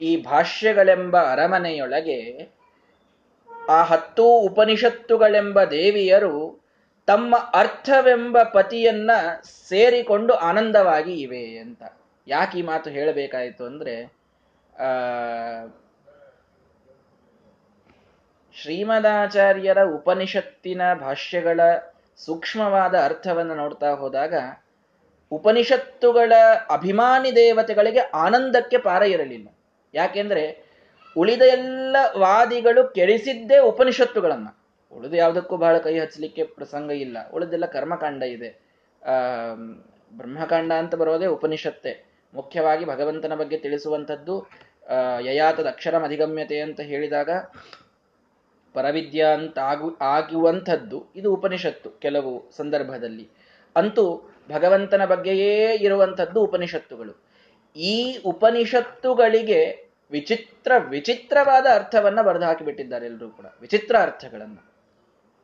ಈ 0.00 0.22
ಭಾಷ್ಯಗಳೆಂಬ 0.22 1.16
ಅರಮನೆಯೊಳಗೆ 1.16 2.48
ಆ 3.68 3.82
ಹತ್ತು 3.82 4.24
ಉಪನಿಷತ್ತುಗಳೆಂಬ 4.24 5.64
ದೇವಿಯರು 5.64 6.64
ತಮ್ಮ 7.06 7.36
ಅರ್ಥವೆಂಬ 7.36 8.42
ಪತಿಯನ್ನ 8.42 9.10
ಸೇರಿಕೊಂಡು 9.68 10.34
ಆನಂದವಾಗಿ 10.34 11.20
ಇವೆ 11.20 11.58
ಅಂತ. 11.58 11.82
ಯಾಕೆ 12.26 12.58
ಈ 12.58 12.62
ಮಾತು 12.62 12.90
ಹೇಳಬೇಕಾಯಿತು 12.90 13.64
ಅಂದ್ರೆ 13.64 14.18
ಶ್ರೀಮದಾಚಾರ್ಯರ 18.62 19.84
ಉಪನಿಷತ್ತಿನ 19.84 20.94
ಭಾಷ್ಯಗಳ 20.94 21.60
ಸೂಕ್ಷ್ಮವಾದ 22.16 22.94
ಅರ್ಥವನ್ನು 23.04 23.54
ನೋಡ್ತಾ 23.54 23.90
ಹೋದಾಗ, 23.90 24.34
ಉಪನಿಷತ್ತುಗಳ 25.32 26.32
ಅಭಿಮಾನಿ 26.70 27.36
ದೇವತೆಗಳಿಗೆ 27.36 27.98
ಆನಂದಕ್ಕೆ 27.98 28.78
ಪಾರ 28.78 29.02
ಇರಲಿಲ್ಲ. 29.02 29.48
ಯಾಕೆಂದ್ರೆ 29.94 30.67
ಉಳಿದ 31.16 31.42
ಎಲ್ಲ 31.42 31.96
ವಾದಿಗಳು 32.16 32.94
ಕೆಡಿಸಿದ್ದೇ 32.94 33.58
ಉಪನಿಷತ್ತುಗಳನ್ನ. 33.58 34.48
ಉಳಿದು 34.92 35.16
ಯಾವುದಕ್ಕೂ 35.16 35.56
ಬಹಳ 35.56 35.78
ಕೈ 35.78 35.98
ಹಚ್ಚಲಿಕ್ಕೆ 35.98 36.44
ಪ್ರಸಂಗ 36.44 36.90
ಇಲ್ಲ. 36.90 37.30
ಉಳಿದೆಲ್ಲ 37.30 37.66
ಕರ್ಮಕಾಂಡ 37.66 38.22
ಇದೆ. 38.22 38.48
ಆ, 39.04 39.54
ಬ್ರಹ್ಮಕಾಂಡ 40.12 40.72
ಅಂತ 40.72 40.94
ಬರೋದೇ 40.94 41.26
ಉಪನಿಷತ್ತೆ. 41.26 42.08
ಮುಖ್ಯವಾಗಿ 42.34 42.84
ಭಗವಂತನ 42.84 43.34
ಬಗ್ಗೆ 43.34 43.58
ತಿಳಿಸುವಂಥದ್ದು 43.58 44.46
ಯಯಾತದ 45.20 45.66
ಅಕ್ಷರಂ 45.66 46.02
ಅಧಿಗಮ್ಯತೆ 46.02 46.60
ಅಂತ 46.60 46.80
ಹೇಳಿದಾಗ 46.80 47.30
ಪರವಿದ್ಯ 48.74 49.24
ಅಂತ 49.24 49.58
ಆಗು, 49.58 49.96
ಆಗುವಂಥದ್ದು 50.00 51.04
ಇದು 51.16 51.34
ಉಪನಿಷತ್ತು 51.34 51.90
ಕೆಲವು 51.90 52.50
ಸಂದರ್ಭದಲ್ಲಿ. 52.56 53.28
ಅಂತೂ 53.76 54.30
ಭಗವಂತನ 54.52 55.04
ಬಗ್ಗೆಯೇ 55.04 55.74
ಇರುವಂಥದ್ದು 55.74 56.40
ಉಪನಿಷತ್ತುಗಳು. 56.40 57.24
ಈ 57.76 58.18
ಉಪನಿಷತ್ತುಗಳಿಗೆ 58.26 59.87
ವಿಚಿತ್ರ, 60.10 60.72
ವಿಚಿತ್ರವಾದ 60.78 61.66
ಅರ್ಥವನ್ನ 61.74 62.22
ಬರೆದು 62.22 62.44
ಹಾಕಿಬಿಟ್ಟಿದ್ದಾರೆ 62.44 63.06
ಎಲ್ಲರೂ 63.06 63.30
ಕೂಡ. 63.30 63.46
ವಿಚಿತ್ರ 63.60 63.96
ಅರ್ಥಗಳನ್ನು. 63.96 64.72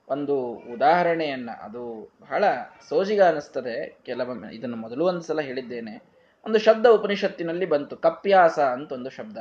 ಒಂದು 0.08 0.42
ಉದಾಹರಣೆಯನ್ನ, 0.50 1.50
ಅದು 1.62 2.12
ಬಹಳ 2.22 2.44
ಸೋಜಿಗ 2.88 3.22
ಅನಿಸ್ತದೆ. 3.22 3.98
ಕೆಲವೊಮ್ಮೆ 4.02 4.54
ಇದನ್ನು 4.54 4.76
ಮೊದಲು 4.76 5.06
ಒಂದು 5.06 5.20
ಸಲ 5.20 5.40
ಹೇಳಿದ್ದೇನೆ. 5.40 6.02
ಒಂದು 6.46 6.58
ಶಬ್ದ 6.58 6.86
ಉಪನಿಷತ್ತಿನಲ್ಲಿ 6.86 7.66
ಬಂತು, 7.66 7.96
ಕಪ್ಯಾಸ 7.96 8.58
ಅಂತ 8.58 8.92
ಒಂದು 8.92 9.10
ಶಬ್ದ. 9.10 9.38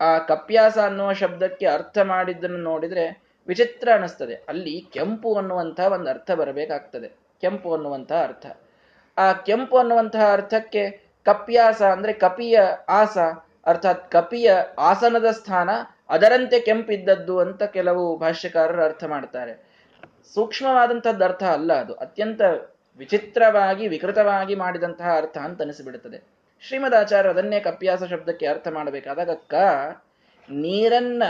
ಆ 0.00 0.18
ಕಪ್ಯಾಸ 0.18 0.78
ಅನ್ನುವ 0.78 1.12
ಶಬ್ದಕ್ಕೆ 1.12 1.66
ಅರ್ಥ 1.66 1.98
ಮಾಡಿದ್ದನ್ನು 1.98 2.56
ನೋಡಿದ್ರೆ 2.56 3.22
ವಿಚಿತ್ರ 3.48 3.88
ಅನಿಸ್ತದೆ. 3.92 4.34
ಅಲ್ಲಿ 4.34 4.86
ಕೆಂಪು 4.92 5.34
ಅನ್ನುವಂತಹ 5.34 5.92
ಒಂದು 5.92 6.10
ಅರ್ಥ 6.10 6.30
ಬರಬೇಕಾಗ್ತದೆ. 6.30 7.08
ಕೆಂಪು 7.40 7.74
ಅನ್ನುವಂತಹ 7.74 8.22
ಅರ್ಥ. 8.22 8.46
ಆ 9.18 9.32
ಕೆಂಪು 9.32 9.78
ಅನ್ನುವಂತಹ 9.78 10.32
ಅರ್ಥಕ್ಕೆ 10.32 11.06
ಕಪ್ಯಾಸ 11.24 11.82
ಅಂದ್ರೆ 11.82 12.12
ಕಪಿಯ 12.12 12.60
ಆಸ 12.88 13.18
ಅರ್ಥಾತ್ 13.66 14.10
ಕಪಿಯ 14.10 14.54
ಆಸನದ 14.78 15.30
ಸ್ಥಾನ 15.30 15.70
ಅದರಂತೆ 16.08 16.60
ಕೆಂಪಿದ್ದದ್ದು 16.60 17.38
ಅಂತ 17.38 17.62
ಕೆಲವು 17.62 18.16
ಭಾಷ್ಯಕಾರರು 18.16 18.84
ಅರ್ಥ 18.84 19.04
ಮಾಡ್ತಾರೆ. 19.04 19.66
ಸೂಕ್ಷ್ಮವಾದಂಥದ್ದು 20.34 21.24
ಅರ್ಥ 21.24 21.42
ಅಲ್ಲ 21.42 21.72
ಅದು. 21.72 21.94
ಅತ್ಯಂತ 21.94 22.40
ವಿಚಿತ್ರವಾಗಿ, 22.98 23.88
ವಿಕೃತವಾಗಿ 23.88 24.54
ಮಾಡಿದಂತಹ 24.54 25.16
ಅರ್ಥ 25.16 25.38
ಅಂತ 25.38 25.62
ಅನಿಸಿಬಿಡುತ್ತದೆ. 25.62 26.24
ಶ್ರೀಮದಾಚಾರ್ಯ 26.68 27.30
ಅದನ್ನೇ 27.30 27.60
ಕಪ್ಯಾಸ 27.60 28.02
ಶಬ್ದಕ್ಕೆ 28.02 28.46
ಅರ್ಥ 28.46 28.68
ಮಾಡಬೇಕಾದಾಗ, 28.68 29.30
ಕ, 29.30 29.54
ನೀರನ್ನ 30.50 31.22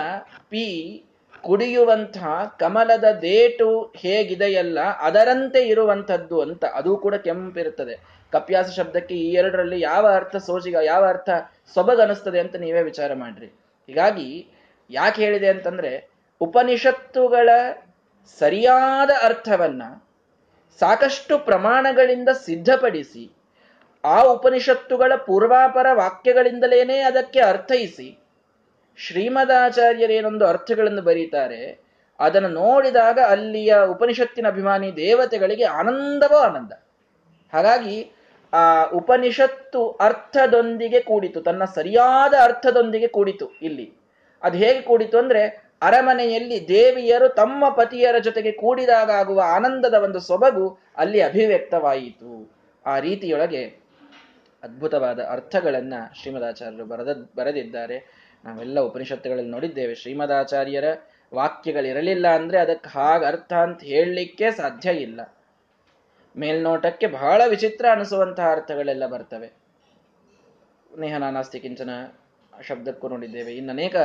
ಪಿ 0.50 1.02
ಕುಡಿಯುವಂತಹ 1.42 2.56
ಕಮಲದ 2.58 3.04
ದೇಟು 3.22 3.92
ಹೇಗಿದೆಯಲ್ಲ 3.96 4.80
ಅದರಂತೆ 4.80 5.68
ಇರುವಂಥದ್ದು 5.68 6.40
ಅಂತ. 6.40 6.64
ಅದು 6.64 6.96
ಕೂಡ 6.96 7.14
ಕೆಂಪಿರುತ್ತದೆ. 7.14 7.98
ಕಪ್ಯಾಸ 8.32 8.70
ಶಬ್ದಕ್ಕೆ 8.70 9.14
ಈ 9.14 9.32
ಎರಡರಲ್ಲಿ 9.32 9.80
ಯಾವ 9.80 10.06
ಅರ್ಥ 10.06 10.36
ಸೋಜಿಗ, 10.36 10.76
ಯಾವ 10.82 11.04
ಅರ್ಥ 11.04 11.30
ಸೊಬಗನಿಸ್ತದೆ 11.74 12.40
ಅಂತ 12.40 12.56
ನೀವೇ 12.56 12.82
ವಿಚಾರ 12.82 13.14
ಮಾಡ್ರಿ. 13.14 13.46
ಹೀಗಾಗಿ 13.86 14.48
ಯಾಕೆ 14.90 15.24
ಹೇಳಿದೆ 15.24 15.48
ಅಂತಂದ್ರೆ, 15.48 16.08
ಉಪನಿಷತ್ತುಗಳ 16.40 17.48
ಸರಿಯಾದ 18.38 19.10
ಅರ್ಥವನ್ನ 19.22 19.82
ಸಾಕಷ್ಟು 20.78 21.38
ಪ್ರಮಾಣಗಳಿಂದ 21.38 22.28
ಸಿದ್ಧಪಡಿಸಿ, 22.28 23.32
ಆ 24.04 24.22
ಉಪನಿಷತ್ತುಗಳ 24.22 25.12
ಪೂರ್ವಾಪರ 25.16 25.86
ವಾಕ್ಯಗಳಿಂದಲೇನೆ 25.92 26.98
ಅದಕ್ಕೆ 26.98 27.40
ಅರ್ಥೈಸಿ, 27.40 28.18
ಶ್ರೀಮದಾಚಾರ್ಯರೇನೊಂದು 28.96 30.46
ಅರ್ಥಗಳನ್ನು 30.46 31.02
ಬರೀತಾರೆ, 31.02 31.86
ಅದನ್ನು 32.18 32.48
ನೋಡಿದಾಗ 32.48 33.18
ಅಲ್ಲಿಯ 33.28 33.74
ಉಪನಿಷತ್ತಿನ 33.90 34.46
ಅಭಿಮಾನಿ 34.46 34.96
ದೇವತೆಗಳಿಗೆ 34.96 35.64
ಆನಂದವೋ 35.64 36.36
ಆನಂದ. 36.36 36.72
ಹಾಗಾಗಿ 37.52 38.10
ಆ 38.56 38.84
ಉಪನಿಷತ್ತು 38.84 39.90
ಅರ್ಥದೊಂದಿಗೆ 39.90 41.00
ಕೂಡಿತು. 41.00 41.40
ತನ್ನ 41.40 41.64
ಸರಿಯಾದ 41.64 42.34
ಅರ್ಥದೊಂದಿಗೆ 42.42 43.06
ಕೂಡಿತು 43.06 43.50
ಇಲ್ಲಿ. 43.62 43.92
ಅದು 44.42 44.58
ಹೇಗೆ 44.58 44.80
ಕೂಡಿತು 44.80 45.18
ಅಂದ್ರೆ, 45.18 45.66
ಅರಮನೆಯಲ್ಲಿ 45.82 46.68
ದೇವಿಯರು 46.68 47.28
ತಮ್ಮ 47.28 47.68
ಪತಿಯರ 47.68 48.18
ಜೊತೆಗೆ 48.18 48.52
ಕೂಡಿದಾಗ 48.52 49.10
ಆಗುವ 49.10 49.42
ಆನಂದದ 49.46 49.94
ಒಂದು 49.94 50.20
ಸೊಬಗು 50.20 50.78
ಅಲ್ಲಿ 50.96 51.20
ಅಭಿವ್ಯಕ್ತವಾಯಿತು. 51.20 52.56
ಆ 52.86 52.98
ರೀತಿಯೊಳಗೆ 52.98 53.86
ಅದ್ಭುತವಾದ 54.62 55.20
ಅರ್ಥಗಳನ್ನ 55.20 55.94
ಶ್ರೀಮದಾಚಾರ್ಯರು 56.22 56.84
ಬರೆದ, 56.84 57.28
ಬರೆದಿದ್ದಾರೆ. 57.36 58.26
ನಾವೆಲ್ಲ 58.44 58.80
ಉಪನಿಷತ್ತುಗಳಲ್ಲಿ 58.80 59.50
ನೋಡಿದ್ದೇವೆ. 59.50 59.94
ಶ್ರೀಮದಾಚಾರ್ಯರ 59.94 60.84
ವಾಕ್ಯಗಳಿರಲಿಲ್ಲ 61.34 62.28
ಅಂದ್ರೆ 62.28 62.60
ಅದಕ್ಕೆ 62.60 62.98
ಹಾಗ 62.98 63.26
ಅರ್ಥ 63.26 63.52
ಅಂತ 63.52 63.82
ಹೇಳಲಿಕ್ಕೆ 63.82 64.50
ಸಾಧ್ಯ 64.50 64.90
ಇಲ್ಲ. 64.90 65.35
ಮೇಲ್ನೋಟಕ್ಕೆ 66.38 67.06
ಬಹಳ 67.06 67.42
ವಿಚಿತ್ರ 67.48 67.86
ಅನಿಸುವಂತಹ 67.92 68.52
ಅರ್ಥಗಳೆಲ್ಲ 68.52 69.06
ಬರ್ತವೆ. 69.06 69.52
ನೇಹನಾನಾಸ್ತಿ 70.98 71.60
ಕಿಂಚನ 71.60 71.90
ಶಬ್ದಕ್ಕೂ 72.62 73.08
ನೋಡಿದ್ದೇವೆ. 73.08 73.52
ಇನ್ನು 73.52 73.72
ಅನೇಕ 73.72 73.96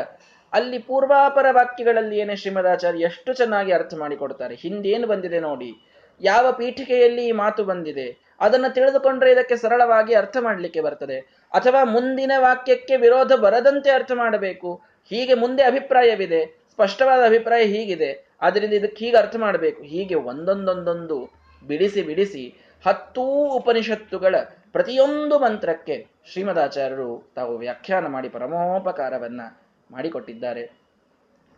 ಅಲ್ಲಿ 0.53 0.79
ಪೂರ್ವಾಪರ 0.79 1.45
ವಾಕ್ಯಗಳಲ್ಲಿ 1.51 2.17
ಏನೇ 2.17 2.35
ಶ್ರೀಮದಾಚಾರ್ಯ 2.35 2.99
ಎಷ್ಟು 2.99 3.33
ಚೆನ್ನಾಗಿ 3.33 3.71
ಅರ್ಥ 3.71 3.93
ಮಾಡಿಕೊಡ್ತಾರೆ. 3.93 4.55
ಹಿಂದೇನು 4.55 5.07
ಬಂದಿದೆ 5.07 5.39
ನೋಡಿ. 5.39 5.73
ಯಾವ 6.21 6.51
ಪೀಠಿಕೆಯಲ್ಲಿ 6.51 7.27
ಈ 7.27 7.31
ಮಾತು 7.31 7.63
ಬಂದಿದೆ. 7.63 8.35
ಅದನ್ನು 8.39 8.73
ತಿಳಿದುಕೊಂಡ್ರೆ 8.73 9.31
ಇದಕ್ಕೆ 9.31 9.55
ಸರಳವಾಗಿ 9.55 10.13
ಅರ್ಥ 10.13 10.37
ಮಾಡಲಿಕ್ಕೆ 10.39 10.81
ಬರ್ತದೆ. 10.81 11.19
ಅಥವಾ 11.53 11.83
ಮುಂದಿನ 11.83 12.31
ವಾಕ್ಯಕ್ಕೆ 12.37 12.95
ವಿರೋಧ 12.95 13.31
ಬರದಂತೆ 13.33 13.91
ಅರ್ಥ 13.91 14.11
ಮಾಡಬೇಕು. 14.11 14.81
ಹೀಗೆ 15.09 15.33
ಮುಂದೆ 15.33 15.63
ಅಭಿಪ್ರಾಯವಿದೆ. 15.63 16.45
ಸ್ಪಷ್ಟವಾದ 16.45 17.25
ಅಭಿಪ್ರಾಯ 17.25 17.63
ಹೀಗಿದೆ. 17.63 18.25
ಆದ್ರಿಂದ 18.41 18.73
ಇದಕ್ಕೆ 18.73 19.05
ಹೀಗೆ 19.05 19.17
ಅರ್ಥ 19.17 19.35
ಮಾಡಬೇಕು. 19.35 19.83
ಹೀಗೆ 19.83 20.15
ಒಂದೊಂದೊಂದೊಂದು 20.15 21.40
ಬಿಡಿಸಿ 21.67 22.01
ಬಿಡಿಸಿ 22.01 22.55
ಹತ್ತೂ 22.85 23.21
ಉಪನಿಷತ್ತುಗಳ 23.49 24.35
ಪ್ರತಿಯೊಂದು 24.71 25.39
ಮಂತ್ರಕ್ಕೆ 25.39 26.07
ಶ್ರೀಮದಾಚಾರ್ಯರು 26.31 27.31
ತಾವು 27.35 27.57
ವ್ಯಾಖ್ಯಾನ 27.57 28.07
ಮಾಡಿ 28.07 28.29
ಪರಮೋಪಕಾರವನ್ನ 28.29 29.41
ಮಾಡಿಕೊಟ್ಟಿದ್ದಾರೆ. 29.91 30.81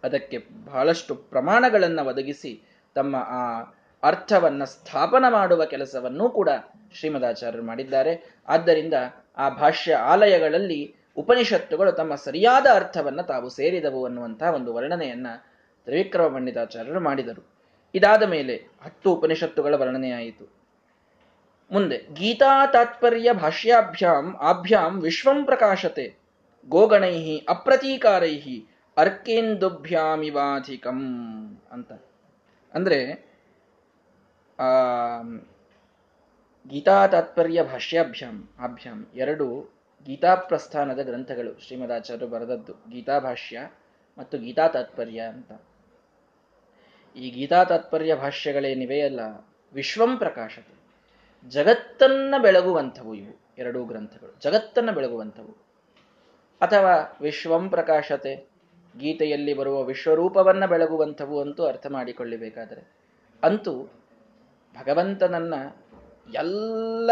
ಅದಕ್ಕೆ 0.04 0.38
ಬಹಳಷ್ಟು 0.66 1.16
ಪ್ರಮಾಣಗಳನ್ನು 1.16 2.06
ಒದಗಿಸಿ 2.06 2.62
ತಮ್ಮ 2.96 3.16
ಆ 3.16 3.62
ಅರ್ಥವನ್ನ 4.04 4.64
ಸ್ಥಾಪನ 4.64 5.26
ಮಾಡುವ 5.30 5.66
ಕೆಲಸವನ್ನೂ 5.66 6.30
ಕೂಡ 6.30 6.50
ಶ್ರೀಮದಾಚಾರ್ಯರು 6.94 7.66
ಮಾಡಿದ್ದಾರೆ. 7.66 8.42
ಆದ್ದರಿಂದ 8.48 8.94
ಆ 9.38 9.50
ಭಾಷ್ಯ 9.50 9.96
ಆಲಯಗಳಲ್ಲಿ 9.96 10.96
ಉಪನಿಷತ್ತುಗಳು 11.18 11.92
ತಮ್ಮ 11.92 12.16
ಸರಿಯಾದ 12.16 12.66
ಅರ್ಥವನ್ನ 12.74 13.22
ತಾವು 13.22 13.50
ಸೇರಿದವು 13.50 14.06
ಅನ್ನುವಂತಹ 14.06 14.54
ಒಂದು 14.54 14.74
ವರ್ಣನೆಯನ್ನ 14.74 15.28
ತ್ರಿವಿಕ್ರಮ 15.86 16.36
ಪಂಡಿತಾಚಾರ್ಯರು 16.36 17.00
ಮಾಡಿದರು. 17.00 17.53
ಇದಾದ 17.96 18.24
ಮೇಲೆ 18.24 18.68
ಹತ್ತು 18.84 19.16
ಉಪನಿಷತ್ತುಗಳ 19.16 19.76
ವರ್ಣನೆಯಾಯಿತು 19.76 20.64
ಮುಂದೆ, 21.72 21.98
ಗೀತಾ 22.14 22.68
ತಾತ್ಪರ್ಯ 22.68 23.34
ಭಾಷ್ಯಾಭ್ಯಾಂ 23.34 24.38
ಆಭ್ಯಾಂ 24.38 25.02
ವಿಶ್ವಂ 25.02 25.46
ಪ್ರಕಾಶತೆ 25.46 26.16
ಗೋಗಣೈ 26.70 27.38
ಅಪ್ರತೀಕಾರೈ 27.50 28.42
ಅರ್ಕೇಂದುಭ್ಯಾಮಿವಾಧಿಕಂ 28.98 30.08
ಅಂತ. 31.72 31.92
ಅಂದ್ರೆ, 32.74 33.30
ಆ, 34.60 34.68
ಗೀತಾ 36.68 37.08
ತಾತ್ಪರ್ಯ 37.08 37.64
ಭಾಷ್ಯಾಭ್ಯಾಂ, 37.64 38.50
ಆಭ್ಯಾಂ 38.60 39.08
ಎರಡು 39.16 39.70
ಗೀತಾ 40.06 40.36
ಪ್ರಸ್ಥಾನದ 40.36 41.00
ಗ್ರಂಥಗಳು 41.00 41.60
ಶ್ರೀಮದಾಚಾರ್ಯರು 41.60 42.32
ಬರೆದದ್ದು 42.32 42.74
ಗೀತಾ 42.74 43.20
ಭಾಷ್ಯ 43.20 43.70
ಮತ್ತು 44.18 44.38
ಗೀತಾ 44.38 44.68
ತಾತ್ಪರ್ಯ 44.68 45.20
ಅಂತ. 45.20 45.52
ಈ 47.16 47.30
ಗೀತಾ 47.30 47.64
ತಾತ್ಪರ್ಯ 47.64 48.16
ಭಾಷ್ಯಗಳೇನಿವೆಯಲ್ಲ 48.16 49.20
ವಿಶ್ವಂ 49.74 50.18
ಪ್ರಕಾಶತೆ. 50.18 50.84
ಜಗತ್ತನ್ನ 51.50 52.36
ಬೆಳಗುವಂಥವು 52.42 53.14
ಇವು, 53.16 53.42
ಎರಡೂ 53.58 53.84
ಗ್ರಂಥಗಳು. 53.84 54.40
ಜಗತ್ತನ್ನ 54.42 54.92
ಬೆಳಗುವಂಥವು. 54.92 55.58
ಅಥವಾ 56.62 57.18
ವಿಶ್ವಂ 57.22 57.70
ಪ್ರಕಾಶತೆ, 57.70 58.50
ಗೀತೆಯಲ್ಲಿ 59.00 59.54
ಬರುವ 59.54 59.84
ವಿಶ್ವರೂಪವನ್ನ 59.84 60.66
ಬೆಳಗುವಂಥವು 60.66 61.42
ಅಂತೂ 61.42 61.64
ಅರ್ಥ 61.64 61.88
ಮಾಡಿಕೊಳ್ಳಬೇಕಾದರೆ, 61.88 62.92
ಅಂತೂ 63.44 63.84
ಭಗವಂತನನ್ನ 64.80 65.54
ಎಲ್ಲ 66.36 67.12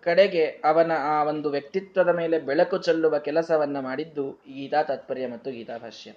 ಕಡೆಗೆ 0.00 0.44
ಅವನ 0.44 0.92
ಆ 0.96 1.24
ಒಂದು 1.24 1.50
ವ್ಯಕ್ತಿತ್ವದ 1.50 2.08
ಮೇಲೆ 2.08 2.38
ಬೆಳಕು 2.38 2.78
ಚೆಲ್ಲುವ 2.78 3.18
ಕೆಲಸವನ್ನ 3.18 3.80
ಮಾಡಿದ್ದು 3.80 4.30
ಗೀತಾ 4.30 4.82
ತಾತ್ಪರ್ಯ 4.82 5.26
ಮತ್ತು 5.26 5.50
ಗೀತಾ 5.50 5.78
ಭಾಷ್ಯ. 5.78 6.12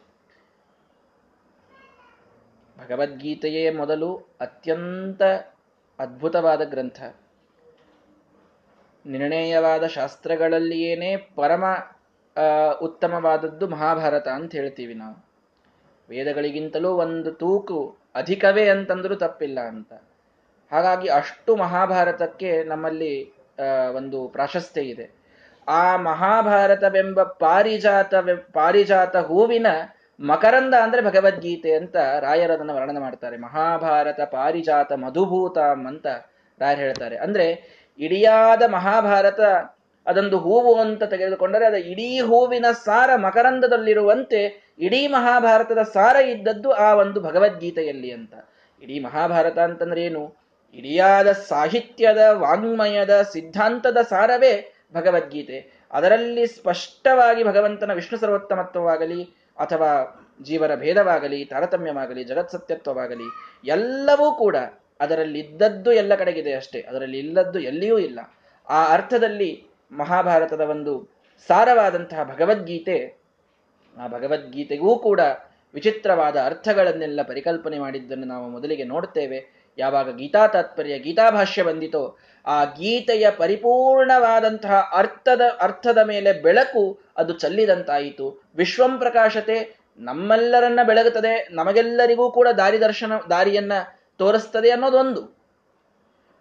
ಭಗವದ್ಗೀತೆಯೇ 2.80 3.64
ಮೊದಲು 3.72 4.10
ಅತ್ಯಂತ 4.42 5.22
ಅದ್ಭುತವಾದ 6.00 6.62
ಗ್ರಂಥ. 6.64 7.00
ನಿರ್ಣಯವಾದ 9.06 9.86
ಶಾಸ್ತ್ರಗಳಲ್ಲಿಯೇನೇ 9.86 11.12
ಪರಮ 11.36 11.64
ಉತ್ತಮವಾದದ್ದು 12.82 13.68
ಮಹಾಭಾರತ 13.68 14.28
ಅಂತ 14.28 14.52
ಹೇಳ್ತೀವಿ 14.56 14.94
ನಾವು. 14.94 15.18
ವೇದಗಳಿಗಿಂತಲೂ 16.10 16.92
ಒಂದು 16.96 17.32
ತೂಕು 17.32 17.80
ಅಧಿಕವೇ 18.16 18.66
ಅಂತಂದ್ರೂ 18.70 19.16
ತಪ್ಪಿಲ್ಲ 19.16 19.60
ಅಂತ. 19.60 19.92
ಹಾಗಾಗಿ 20.72 21.08
ಅಷ್ಟು 21.10 21.52
ಮಹಾಭಾರತಕ್ಕೆ 21.56 22.64
ನಮ್ಮಲ್ಲಿ 22.64 23.14
ಒಂದು 23.96 24.28
ಪ್ರಾಶಸ್ತ್ಯ 24.28 24.82
ಇದೆ. 24.82 25.08
ಆ 25.68 25.84
ಮಹಾಭಾರತವೆಂಬ 25.98 27.24
ಪಾರಿಜಾತ 27.24 28.14
ಪಾರಿಜಾತ 28.54 29.16
ಹೂವಿನ 29.18 29.68
ಮಕರಂದ 30.20 30.74
ಅಂದ್ರೆ 30.74 31.02
ಭಗವದ್ಗೀತೆ 31.02 31.74
ಅಂತ 31.74 31.96
ರಾಯರು 31.96 32.54
ಅದನ್ನು 32.54 32.76
ವರ್ಣನೆ 32.76 33.00
ಮಾಡ್ತಾರೆ. 33.00 33.38
ಮಹಾಭಾರತ 33.38 34.22
ಪಾರಿಜಾತ 34.22 34.94
ಮಧುಭೂತಂ 34.94 35.86
ಅಂತ 35.88 36.08
ರಾಯರು 36.60 36.82
ಹೇಳ್ತಾರೆ. 36.82 37.18
ಅಂದ್ರೆ 37.18 37.80
ಇಡಿಯಾದ 38.00 38.64
ಮಹಾಭಾರತ 38.68 39.40
ಅದೊಂದು 40.08 40.40
ಹೂವು 40.40 40.80
ಅಂತ 40.80 41.04
ತೆಗೆದುಕೊಂಡರೆ 41.04 41.66
ಅದು 41.66 41.78
ಇಡೀ 41.78 42.20
ಹೂವಿನ 42.20 42.66
ಸಾರ 42.86 43.16
ಮಕರಂದದಲ್ಲಿರುವಂತೆ 43.16 44.74
ಇಡೀ 44.80 45.08
ಮಹಾಭಾರತದ 45.08 45.78
ಸಾರ 45.94 46.16
ಇದ್ದದ್ದು 46.16 46.72
ಆ 46.72 46.94
ಒಂದು 46.94 47.22
ಭಗವದ್ಗೀತೆಯಲ್ಲಿ 47.22 48.12
ಅಂತ. 48.12 48.34
ಇಡೀ 48.82 49.00
ಮಹಾಭಾರತ 49.00 49.60
ಅಂತಂದ್ರೆ 49.60 50.02
ಏನು? 50.02 50.36
ಇಡಿಯಾದ 50.74 51.32
ಸಾಹಿತ್ಯದ 51.32 52.18
ವಾಂಗ್ಮಯದ 52.32 53.22
ಸಿದ್ಧಾಂತದ 53.22 53.98
ಸಾರವೇ 54.10 54.74
ಭಗವದ್ಗೀತೆ. 54.94 55.88
ಅದರಲ್ಲಿ 55.92 56.48
ಸ್ಪಷ್ಟವಾಗಿ 56.48 57.44
ಭಗವಂತನ 57.44 57.94
ವಿಷ್ಣು 57.94 58.20
ಸರ್ವೋತ್ತಮತ್ವವಾಗಲಿ 58.20 59.39
ಅಥವಾ 59.60 60.26
ಜೀವರ 60.42 60.76
ಭೇದವಾಗಲಿ, 60.76 61.46
ತಾರತಮ್ಯವಾಗಲಿ 61.46 62.24
ಜಗತ್ಸತ್ಯತ್ವವಾಗಲಿ 62.24 63.24
ಎಲ್ಲವೂ 63.66 64.36
ಕೂಡ 64.36 64.56
ಅದರಲ್ಲಿದ್ದದ್ದು 65.00 65.92
ಎಲ್ಲ 65.92 66.16
ಕಡೆಗಿದೆ 66.16 66.54
ಅಷ್ಟೇ. 66.54 66.82
ಅದರಲ್ಲಿ 66.82 67.20
ಇಲ್ಲದ್ದು 67.20 67.60
ಎಲ್ಲಿಯೂ 67.60 67.98
ಇಲ್ಲ. 67.98 68.20
ಆ 68.70 68.94
ಅರ್ಥದಲ್ಲಿ 68.94 69.68
ಮಹಾಭಾರತದ 69.92 70.62
ಒಂದು 70.62 71.10
ಸಾರವಾದಂತಹ 71.48 72.24
ಭಗವದ್ಗೀತೆ, 72.24 73.22
ಆ 73.98 74.08
ಭಗವದ್ಗೀತೆಗೂ 74.08 75.00
ಕೂಡ 75.00 75.20
ವಿಚಿತ್ರವಾದ 75.74 76.38
ಅರ್ಥಗಳನ್ನೆಲ್ಲ 76.46 77.22
ಪರಿಕಲ್ಪನೆ 77.22 77.80
ಮಾಡಿದ್ದನ್ನು 77.80 78.28
ನಾವು 78.28 78.50
ಮೊದಲಿಗೆ 78.50 78.84
ನೋಡ್ತೇವೆ. 78.84 79.59
ಯಾವಾಗ 79.78 80.16
ಗೀತಾ 80.16 80.48
ತಾತ್ಪರ್ಯ 80.48 81.00
ಗೀತಾಭಾಷ್ಯ 81.00 81.64
ಬಂದಿತೋ, 81.64 82.18
ಆ 82.46 82.64
ಗೀತೆಯ 82.64 83.32
ಪರಿಪೂರ್ಣವಾದಂತಹ 83.32 84.90
ಅರ್ಥದ 84.96 85.42
ಅರ್ಥದ 85.60 85.98
ಮೇಲೆ 85.98 86.34
ಬೆಳಕು 86.34 87.00
ಅದು 87.18 87.34
ಚಲ್ಲಿದಂತಾಯಿತು. 87.34 88.44
ವಿಶ್ವಂ 88.56 89.00
ಪ್ರಕಾಶತೆ 89.00 89.78
ನಮ್ಮೆಲ್ಲರನ್ನ 89.98 90.80
ಬೆಳಗುತ್ತದೆ, 90.84 91.48
ನಮಗೆಲ್ಲರಿಗೂ 91.52 92.32
ಕೂಡ 92.32 92.48
ದಾರಿ 92.48 92.82
ದರ್ಶನ, 92.82 93.12
ದಾರಿಯನ್ನ 93.30 93.72
ತೋರಿಸ್ತದೆ 94.18 94.70
ಅನ್ನೋದೊಂದು. 94.70 95.40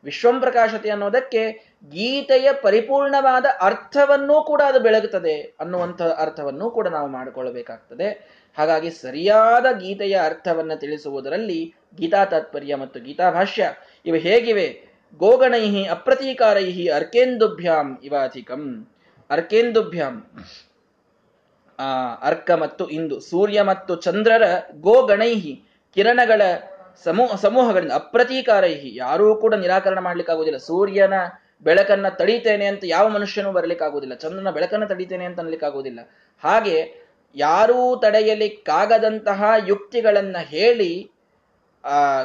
ವಿಶ್ವಂ 0.05 0.41
ಪ್ರಕಾಶತೆ 0.41 0.91
ಅನ್ನೋದಕ್ಕೆ 0.91 1.51
ಗೀತೆಯ 1.91 2.49
ಪರಿಪೂರ್ಣವಾದ 2.63 3.45
ಅರ್ಥವನ್ನೂ 3.61 4.45
ಕೂಡ 4.45 4.63
ಅದು 4.67 4.81
ಬೆಳಗುತ್ತದೆ 4.81 5.55
ಅನ್ನುವಂಥ 5.61 6.03
ಅರ್ಥವನ್ನೂ 6.03 6.71
ಕೂಡ 6.71 6.89
ನಾವು 6.89 7.09
ಮಾಡಿಕೊಳ್ಳಬೇಕಾಗ್ತದೆ. 7.09 8.38
ಹಾಗಾಗಿ 8.59 8.91
ಸರಿಯಾದ 8.91 9.67
ಗೀತೆಯ 9.79 10.21
ಅರ್ಥವನ್ನು 10.25 10.81
ತಿಳಿಸುವುದರಲ್ಲಿ 10.81 11.75
ಗೀತಾ 11.97 12.25
ತಾತ್ಪರ್ಯ 12.25 12.75
ಮತ್ತು 12.75 13.01
ಗೀತಾ 13.01 13.31
ಭಾಷ್ಯ 13.31 13.75
ಇವು 14.07 14.17
ಹೇಗಿವೆ? 14.17 14.89
ಗೋಗಣೈಹಿ 15.19 15.87
ಅಪ್ರತೀಕಾರೈಹಿ 15.87 16.89
ಅರ್ಕೇಂದುಭ್ಯಾಂ 16.89 17.99
ಇವಾಧಿಕಂ. 18.03 18.89
ಅರ್ಕೇಂದುಭ್ಯಾಂ. 19.31 20.27
ಆ, 21.79 22.15
ಅರ್ಕ 22.15 22.51
ಮತ್ತು 22.51 22.89
ಇಂದು. 22.89 23.21
ಸೂರ್ಯ 23.21 23.63
ಮತ್ತು 23.63 23.97
ಚಂದ್ರರ 23.97 24.43
ಗೋಗಣೈಹಿ 24.81 25.65
ಕಿರಣಗಳ 25.95 26.43
ಸಮೂಹ 27.05 27.37
ಸಮೂಹಗಳಿಂದ 27.37 27.93
ಅಪ್ರತೀಕಾರೈಹಿ. 27.93 28.97
ಯಾರೂ 28.97 29.35
ಕೂಡ 29.35 29.55
ನಿರಾಕರಣ 29.55 29.99
ಮಾಡ್ಲಿಕ್ಕಾಗುವುದಿಲ್ಲ. 29.99 30.59
ಸೂರ್ಯನ 30.59 31.15
ಬೆಳಕನ್ನ 31.63 32.09
ತಡೀತೇನೆ 32.09 32.67
ಅಂತ 32.67 32.85
ಯಾವ 32.85 33.09
ಮನುಷ್ಯನೂ 33.09 33.53
ಬರಲಿಕ್ಕಾಗುವುದಿಲ್ಲ. 33.53 34.15
ಚಂದ್ರನ 34.15 34.51
ಬೆಳಕನ್ನ 34.51 34.85
ತಡೀತೇನೆ 34.85 35.25
ಅಂತ 35.25 35.41
ಅನ್ಲಿಕ್ಕಾಗುವುದಿಲ್ಲ 35.41 36.01
ಹಾಗೆ 36.45 37.08
ಯಾರೂ 37.35 37.97
ತಡೆಯಲಿಕ್ಕಾಗದಂತಹ 37.97 39.45
ಯುಕ್ತಿಗಳನ್ನ 39.69 40.37
ಹೇಳಿ, 40.39 41.11
ಆ, 41.85 42.23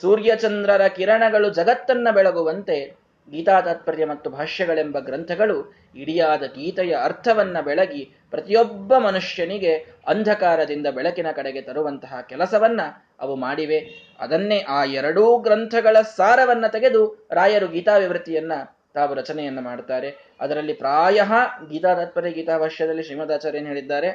ಸೂರ್ಯಚಂದ್ರರ 0.00 0.86
ಕಿರಣಗಳು 0.86 1.50
ಜಗತ್ತನ್ನ 1.50 2.08
ಬೆಳಗುವಂತೆ 2.10 3.02
ಗೀತಾ 3.30 3.60
ತಾತ್ಪರ್ಯ 3.60 4.06
ಮತ್ತು 4.06 4.30
ಭಾಷ್ಯಗಳೆಂಬ 4.30 4.98
ಗ್ರಂಥಗಳು 4.98 5.74
ಇಡಿಯಾದ 5.96 6.42
ಗೀತೆಯ 6.42 6.96
ಅರ್ಥವನ್ನ 7.04 7.60
ಬೆಳಗಿ 7.60 8.10
ಪ್ರತಿಯೊಬ್ಬ 8.30 8.96
ಮನುಷ್ಯನಿಗೆ 8.96 9.74
ಅಂಧಕಾರದಿಂದ 10.06 10.86
ಬೆಳಕಿನ 10.86 11.30
ಕಡೆಗೆ 11.30 11.62
ತರುವಂತಹ 11.62 12.20
ಕೆಲಸವನ್ನ 12.28 12.80
ಅವು 13.20 13.36
ಮಾಡಿವೆ. 13.36 14.10
ಅದನ್ನೇ 14.20 14.58
ಆ 14.68 14.84
ಎರಡೂ 14.84 15.38
ಗ್ರಂಥಗಳ 15.38 15.96
ಸಾರವನ್ನ 16.00 16.66
ತೆಗೆದು 16.66 17.28
ರಾಯರು 17.30 17.68
ಗೀತಾ 17.68 17.96
ವಿವೃತ್ತಿಯನ್ನ 17.96 18.52
ತಾವು 18.94 19.14
ರಚನೆಯನ್ನ 19.14 19.60
ಮಾಡ್ತಾರೆ. 19.60 20.31
ಅದರಲ್ಲಿ 20.42 20.72
ಪ್ರಾಯ 20.72 21.22
ಗೀತಾ 21.70 21.94
ತಾತ್ಪರ್ಯ 21.94 22.30
ಗೀತಾ 22.30 22.58
ಭಾಷ್ಯದಲ್ಲಿ 22.58 23.02
ಶ್ರೀಮದಾಚಾರ್ಯ 23.02 23.58
ಹೇಳಿದ್ದಾರೆ. 23.58 24.10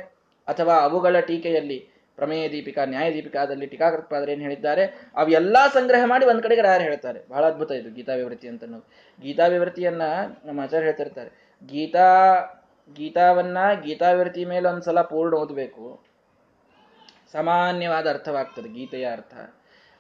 ಅಥವಾ 0.48 0.74
ಅವುಗಳ 0.74 1.20
ಟೀಕೆಯಲ್ಲಿ 1.20 1.90
ಪ್ರಮೇಯ 2.16 2.50
ದೀಪಿಕಾ, 2.50 2.86
ನ್ಯಾಯ 2.86 3.14
ದೀಪಿಕಾದಲ್ಲಿ 3.14 3.66
ಟೀಕಾಕೃತ್ಪಾದ್ರೆ 3.66 4.32
ಏನು 4.32 4.42
ಹೇಳಿದ್ದಾರೆ. 4.42 4.86
ಅವೆಲ್ಲಾ 5.16 5.68
ಸಂಗ್ರಹ 5.68 6.06
ಮಾಡಿ 6.06 6.26
ಒಂದ್ 6.26 6.44
ಕಡೆಗೆ 6.44 6.62
ರಾಯರು 6.62 6.84
ಹೇಳ್ತಾರೆ. 6.84 7.20
ಬಹಳ 7.30 7.46
ಅದ್ಭುತ 7.46 7.72
ಇದು 7.72 7.94
ಗೀತಾ 7.94 8.14
ವಿವೃತ್ತಿ 8.14 8.48
ಅಂತ 8.48 8.64
ಗೀತಾ 9.22 9.48
ವಿವೃತ್ತಿಯನ್ನ 9.48 10.02
ನಮ್ಮ 10.46 10.60
ಆಚಾರ್ಯ 10.60 10.86
ಹೇಳ್ತಿರ್ತಾರೆ. 10.86 11.58
ಗೀತಾ, 11.66 12.36
ಗೀತಾವನ್ನ 12.94 13.58
ಗೀತಾ 13.86 14.12
ವಿವೃತ್ತಿ 14.12 14.46
ಮೇಲೆ 14.46 14.70
ಒಂದ್ಸಲ 14.70 15.02
ಪೂರ್ಣ 15.02 15.36
ಓದಬೇಕು. 15.36 16.04
ಸಾಮಾನ್ಯವಾದ 17.32 18.10
ಅರ್ಥವಾಗ್ತದೆ 18.10 18.70
ಗೀತೆಯ 18.70 19.12
ಅರ್ಥ. 19.12 19.34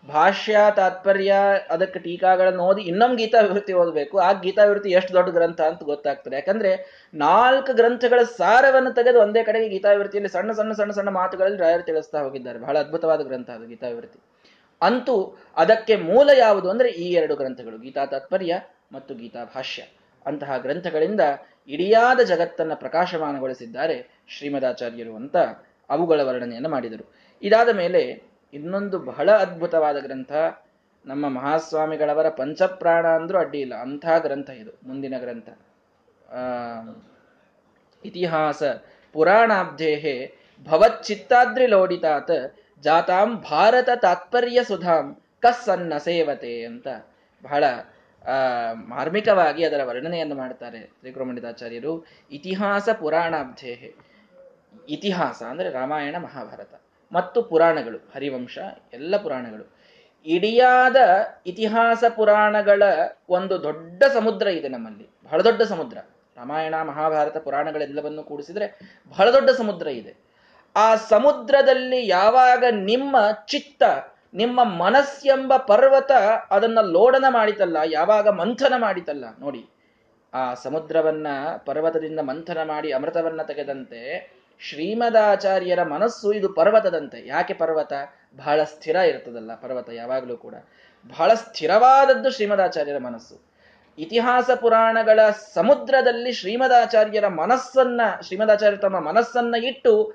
ಭಾಷ್ಯ, 0.06 0.58
ತಾತ್ಪರ್ಯ, 0.75 1.36
ಅದಕ್ಕೆ 1.70 2.00
ಟೀಕಾಗಳನ್ನು 2.00 2.63
ಓದಿ 2.63 2.82
ಇನ್ನೊಂದು 2.82 3.16
ಗೀತಾ 3.16 3.39
ವಿವೃತ್ತಿ 3.39 3.74
ಓದಬೇಕು. 3.74 4.20
ಆ 4.20 4.32
ಗೀತಾ 4.32 4.63
ವಿವೃತ್ತಿ 4.63 4.89
ಎಷ್ಟು 4.92 5.13
ದೊಡ್ಡ 5.13 5.30
ಗ್ರಂಥ 5.30 5.62
ಅಂತ 5.62 5.84
ಗೊತ್ತಾಗ್ತದೆ. 5.84 6.36
ಯಾಕಂದ್ರೆ 6.36 7.04
ನಾಲ್ಕು 7.13 7.74
ಗ್ರಂಥಗಳ 7.74 8.24
ಸಾರವನ್ನು 8.24 8.94
ತೆಗೆದು 8.94 9.20
ಒಂದೇ 9.20 9.44
ಕಡೆಗೆ 9.44 9.70
ಗೀತಾ 9.70 9.92
ವಿವೃತ್ತಿಯಲ್ಲಿ 9.92 10.30
ಸಣ್ಣ 10.30 10.51
ಸಣ್ಣ 10.51 10.74
ಸಣ್ಣ 10.74 10.92
ಸಣ್ಣ 10.92 11.10
ಮಾತುಗಳಲ್ಲಿ 11.10 11.58
ರಾಯರು 11.58 11.84
ತಿಳಿಸ್ತಾ 11.84 12.20
ಹೋಗಿದ್ದಾರೆ. 12.20 12.60
ಬಹಳ 12.60 12.80
ಅದ್ಭುತವಾದ 12.80 13.22
ಗ್ರಂಥ 13.22 13.50
ಅದು 13.50 13.68
ಗೀತಾ 13.68 13.88
ವಿವೃತ್ತಿ 13.88 14.20
ಅಂತೂ 14.82 15.38
ಅದಕ್ಕೆ 15.56 15.96
ಮೂಲ 15.96 16.30
ಯಾವುದು 16.38 16.70
ಅಂದ್ರೆ 16.70 16.89
ಈ 16.89 17.13
ಎರಡು 17.13 17.36
ಗ್ರಂಥಗಳು, 17.36 17.77
ಗೀತಾ 17.77 18.06
ತಾತ್ಪರ್ಯ 18.06 18.62
ಮತ್ತು 18.92 19.16
ಗೀತಾ 19.16 19.44
ಭಾಷ್ಯ. 19.56 19.84
ಅಂತಹ 20.25 20.58
ಗ್ರಂಥಗಳಿಂದ 20.58 21.22
ಇಡಿಯಾದ 21.68 22.20
ಜಗತ್ತನ್ನ 22.20 22.74
ಪ್ರಕಾಶಮಾನಗೊಳಿಸಿದ್ದಾರೆ 22.74 24.25
ಶ್ರೀಮದಾಚಾರ್ಯರು 24.27 25.16
ಅಂತ 25.16 25.38
ಅವುಗಳ 25.89 26.22
ವರ್ಣನೆಯನ್ನು 26.22 26.70
ಮಾಡಿದರು. 26.70 27.13
ಇದಾದ 27.42 27.70
ಮೇಲೆ 27.70 28.37
ಇನ್ನೊಂದು 28.58 29.00
ಬಹಳ 29.00 29.32
ಅದ್ಭುತವಾದ 29.32 29.98
ಗ್ರಂಥ. 29.98 30.34
ನಮ್ಮ 31.06 31.30
ಮಹಾಸ್ವಾಮಿಗಳವರ 31.30 32.30
ಪಂಚಪ್ರಾಣ 32.30 33.08
ಅಂದ್ರೂ 33.08 33.38
ಅಡ್ಡಿ 33.38 33.60
ಇಲ್ಲ. 33.60 33.76
ಅಂಥ 33.76 34.06
ಗ್ರಂಥ 34.22 34.50
ಇದು, 34.50 34.72
ಮುಂದಿನ 34.88 35.13
ಗ್ರಂಥ. 35.20 35.50
ಇತಿಹಾಸ. 38.06 38.63
ಪುರಾಣಾಬ್ಧೇಹೆ 39.13 40.15
ಭವಚ್ಚಿತ್ತಾದ್ರಿ 40.70 41.67
ಲೋಡಿತಾತ್, 41.67 42.36
ಜಾತಾಂ 42.82 43.30
ಭಾರತ 43.41 43.89
ತಾತ್ಪರ್ಯ 44.02 44.63
ಸುಧಾಂ, 44.63 45.06
ಕಸ್ಸನ್ನ 45.41 45.93
ಸೇವತೆ 45.98 46.54
ಅಂತ. 46.65 46.88
ಬಹಳ 47.43 47.63
ಮಾರ್ಮಿಕವಾಗಿ 48.74 49.65
ಅದರ 49.65 49.82
ವರ್ಣನೆಯನ್ನು 49.84 50.36
ಮಾಡ್ತಾರೆ 50.36 50.80
ತ್ರಿಕುರಮಂಡಿತಾಚಾರ್ಯರು 50.80 51.93
ಇತಿಹಾಸ 52.32 52.89
ಪುರಾಣಾಬ್ಧೇಹೆ. 53.00 53.89
ಇತಿಹಾಸ 54.89 55.43
ಅಂದ್ರೆ 55.50 55.70
ರಾಮಾಯಣ, 55.70 56.15
ಮಹಾಭಾರತ. 56.20 56.82
ಮತ್ತು 57.12 57.43
ಪುರಾಣಗಳು, 57.43 57.98
ಹರಿವಂಶ, 58.15 58.58
ಎಲ್ಲ 58.93 59.17
ಪುರಾಣಗಳು. 59.17 59.78
ಇಡಿಯಾದ 60.26 60.96
ಇತಿಹಾಸ 61.46 62.04
ಪುರಾಣಗಳ 62.15 62.84
ಒಂದು 63.30 63.63
ದೊಡ್ಡ 63.63 64.04
ಸಮುದ್ರ 64.04 64.48
ಇದೆ 64.48 64.67
ನಮ್ಮಲ್ಲಿ. 64.67 65.10
ಬಹಳ 65.26 65.41
ದೊಡ್ಡ 65.41 65.62
ಸಮುದ್ರ. 65.62 65.98
ರಾಮಾಯಣ, 66.38 66.76
ಮಹಾಭಾರತ 66.84 67.38
ಪುರಾಣಗಳೆಲ್ಲವನ್ನು 67.38 68.24
ಕೂಡಿಸಿದ್ರೆ 68.24 68.80
ಬಹಳ 69.10 69.32
ದೊಡ್ಡ 69.32 69.50
ಸಮುದ್ರ 69.50 69.88
ಇದೆ. 69.88 70.15
ಆ 70.76 70.96
ಸಮುದ್ರದಲ್ಲಿ 70.96 72.08
ಯಾವಾಗ 72.08 72.63
ನಿಮ್ಮ 72.72 73.17
ಚಿತ್ತ, 73.46 73.84
ನಿಮ್ಮ 74.34 74.63
ಮನಸ್ಸೆಂಬ 74.63 75.58
ಪರ್ವತ 75.58 76.12
ಅದನ್ನ 76.52 76.80
ಲೋಡನ 76.82 77.26
ಮಾಡಿತಲ್ಲ, 77.30 77.78
ಯಾವಾಗ 77.86 78.28
ಮಂಥನ 78.28 78.74
ಮಾಡಿತಲ್ಲ, 78.78 79.26
ನೋಡಿ. 79.39 79.65
ಆ 80.34 80.54
ಸಮುದ್ರವನ್ನ 80.54 81.28
ಪರ್ವತದಿಂದ 81.58 82.20
ಮಂಥನ 82.20 82.58
ಮಾಡಿ 82.63 82.91
ಅಮೃತವನ್ನ 82.91 83.41
ತೆಗೆದಂತೆ 83.41 84.37
ಶ್ರೀಮದಾಚಾರ್ಯರ 84.60 85.84
ಮನಸ್ಸು 85.84 86.34
ಇದು 86.34 86.54
ಪರ್ವತದಂತೆ. 86.54 87.28
ಯಾಕೆ 87.28 87.54
ಪರ್ವತ? 87.54 87.93
ಬಹಳ 88.38 88.63
ಸ್ಥಿರ 88.63 88.96
ಇರ್ತದಲ್ಲ 88.96 89.56
ಪರ್ವತ 89.56 89.89
ಯಾವಾಗಲೂ 89.89 90.38
ಕೂಡ. 90.38 90.56
ಬಹಳ 91.08 91.34
ಸ್ಥಿರವಾದದ್ದು 91.34 92.32
ಶ್ರೀಮದಾಚಾರ್ಯರ 92.32 92.98
ಮನಸ್ಸು. 92.98 93.41
ಇತಿಹಾಸ 93.98 94.50
ಪುರಾಣಗಳ 94.52 95.20
ಸಮುದ್ರದಲ್ಲಿ 95.54 96.32
ಶ್ರೀಮದಾಚಾರ್ಯರ 96.32 97.28
ಮನಸ್ಸನ್ನ 97.28 98.02
ಶ್ರೀಮದಾಚಾರ್ಯ 98.22 98.78
ತಮ್ಮ 98.78 99.00
ಮನಸ್ಸನ್ನ 99.00 99.56
ಇಟ್ಟು 99.56 100.13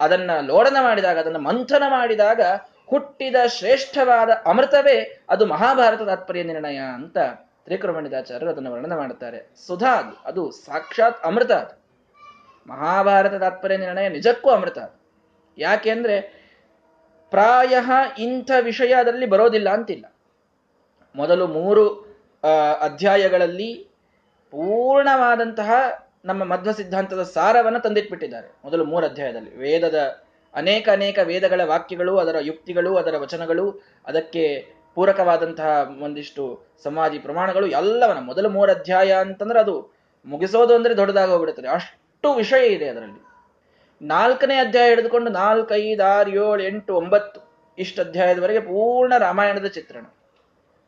ಅದನ್ನ 0.00 0.30
ಲೋಡನ 0.40 0.76
ಮಾಡಿದಾಗ, 0.80 1.18
ಅದನ್ನ 1.18 1.36
ಮಂಥನ 1.36 1.82
ಮಾಡಿದಾಗ 1.88 2.40
ಹುಟ್ಟಿದ 2.86 3.36
ಶ್ರೇಷ್ಠವಾದ 3.46 4.30
ಅಮೃತವೇ 4.46 5.20
ಅದು 5.28 5.46
ಮಹಾಭಾರತ 5.46 6.02
ತಾತ್ಪರ್ಯ 6.02 6.42
ನಿರ್ಣಯ 6.42 6.76
ಅಂತ 6.76 7.18
ತ್ರಿಕೃಮಣಿದಾಚಾರ್ಯರು 7.64 8.52
ಅದನ್ನು 8.52 8.72
ವರ್ಣನೆ 8.72 8.94
ಮಾಡುತ್ತಾರೆ. 8.94 9.50
ಸುಧಾ 9.66 9.94
ಅದು 9.94 10.16
ಅದು 10.24 10.50
ಸಾಕ್ಷಾತ್ 10.50 11.26
ಅಮೃತ 11.26 11.52
ಅದು. 11.52 11.81
ಮಹಾಭಾರತ 12.66 13.34
ತಾತ್ಪರ್ಯ 13.34 13.76
ನಿರ್ಣಯ 13.76 14.08
ನಿಜಕ್ಕೂ 14.08 14.50
ಅಮೃತ 14.50 14.78
ಯಾಕೆಂದ್ರೆ 15.58 16.20
ಪ್ರಾಯ 17.30 17.74
ಇಂಥ 18.18 18.50
ವಿಷಯ 18.60 18.92
ಅದರಲ್ಲಿ 18.92 19.26
ಬರೋದಿಲ್ಲ 19.26 19.70
ಅಂತಿಲ್ಲ. 19.70 20.16
ಮೊದಲು 21.16 21.46
ಮೂರು 21.46 21.88
ಅಧ್ಯಾಯಗಳಲ್ಲಿ 22.80 23.88
ಪೂರ್ಣವಾದಂತಹ 24.50 25.70
ನಮ್ಮ 26.24 26.44
ಮಧ್ವ 26.44 26.72
ಸಿದ್ಧಾಂತದ 26.72 27.22
ಸಾರವನ್ನು 27.22 27.80
ತಂದಿಟ್ಬಿಟ್ಟಿದ್ದಾರೆ. 27.80 28.48
ಮೊದಲು 28.64 28.84
ಮೂರು 28.84 29.06
ಅಧ್ಯಾಯದಲ್ಲಿ 29.06 29.56
ವೇದದ 29.56 30.22
ಅನೇಕ 30.54 30.88
ಅನೇಕ 30.88 31.18
ವೇದಗಳ 31.22 31.60
ವಾಕ್ಯಗಳು, 31.64 32.18
ಅದರ 32.18 32.36
ಯುಕ್ತಿಗಳು, 32.40 32.96
ಅದರ 32.96 33.14
ವಚನಗಳು, 33.18 33.82
ಅದಕ್ಕೆ 34.06 34.66
ಪೂರಕವಾದಂತಹ 34.94 35.90
ಒಂದಿಷ್ಟು 36.02 36.66
ಸಮಾಧಿ 36.82 37.18
ಪ್ರಮಾಣಗಳು 37.18 37.66
ಎಲ್ಲವನ್ನ 37.66 38.20
ಮೊದಲು 38.20 38.48
ಮೂರು 38.48 38.72
ಅಧ್ಯಾಯ 38.72 39.12
ಅಂತಂದ್ರೆ 39.12 39.60
ಅದು 39.60 39.94
ಮುಗಿಸೋದು 40.26 40.74
ಅಂದ್ರೆ 40.74 40.96
ದೊಡ್ಡದಾಗಿ 40.96 41.30
ಹೋಗ್ಬಿಡುತ್ತದೆ. 41.30 41.68
ಅಷ್ಟು 41.68 42.01
ಅಷ್ಟು 42.22 42.34
ವಿಷಯ 42.34 42.66
ಇದೆ 42.66 42.88
ಅದರಲ್ಲಿ. 42.88 43.20
ನಾಲ್ಕನೇ 44.06 44.54
ಅಧ್ಯಾಯ 44.54 44.88
ಹಿಡಿದುಕೊಂಡು 44.88 45.30
ನಾಲ್ಕೈದು 45.30 46.04
ಆರು 46.04 46.30
ಏಳು 46.30 46.62
ಎಂಟು 46.62 46.94
ಒಂಬತ್ತು 46.94 47.40
ಇಷ್ಟು 47.78 48.02
ಅಧ್ಯಾಯದವರೆಗೆ 48.02 48.60
ಪೂರ್ಣ 48.60 49.16
ರಾಮಾಯಣದ 49.18 49.66
ಚಿತ್ರಣ. 49.66 50.04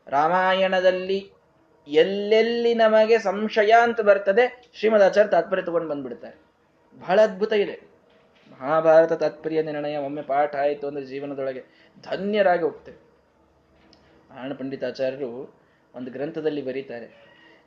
ರಾಮಾಯಣದಲ್ಲಿ 0.07 1.31
ಎಲ್ಲೆಲ್ಲಿ 1.87 2.73
ನಮಗೆ 2.73 3.19
ಸಂಶಯ 3.19 3.73
ಅಂತ 3.81 4.01
ಬರ್ತದೆ, 4.01 4.71
ಶ್ರೀಮದ್ 4.73 5.03
ಆಚಾರ್ಯ 5.03 5.29
ತಾತ್ಪರ್ಯ 5.29 5.63
ತಗೊಂಡು 5.63 5.89
ಬಂದ್ಬಿಡ್ತಾರೆ. 5.89 6.35
ಬಹಳ 6.99 7.21
ಅದ್ಭುತ 7.21 7.53
ಇದೆ. 7.53 7.75
ಮಹಾಭಾರತ 8.51 9.13
ತಾತ್ಪರ್ಯ 9.13 9.61
ನಿರ್ಣಯ, 9.61 9.97
ಒಮ್ಮೆ 9.97 10.21
ಪಾಠ 10.21 10.55
ಆಯಿತು 10.55 10.87
ಅಂದ್ರೆ 10.87 11.05
ಜೀವನದೊಳಗೆ 11.05 11.63
ಧನ್ಯರಾಗಿ 12.03 12.63
ಹೋಗ್ತೇವೆ. 12.63 12.97
ನಾರಾಯಣ 14.31 14.53
ಪಂಡಿತಾಚಾರ್ಯರು 14.53 15.55
ಒಂದು 15.95 16.11
ಗ್ರಂಥದಲ್ಲಿ 16.11 16.61
ಬರೀತಾರೆ, 16.61 17.07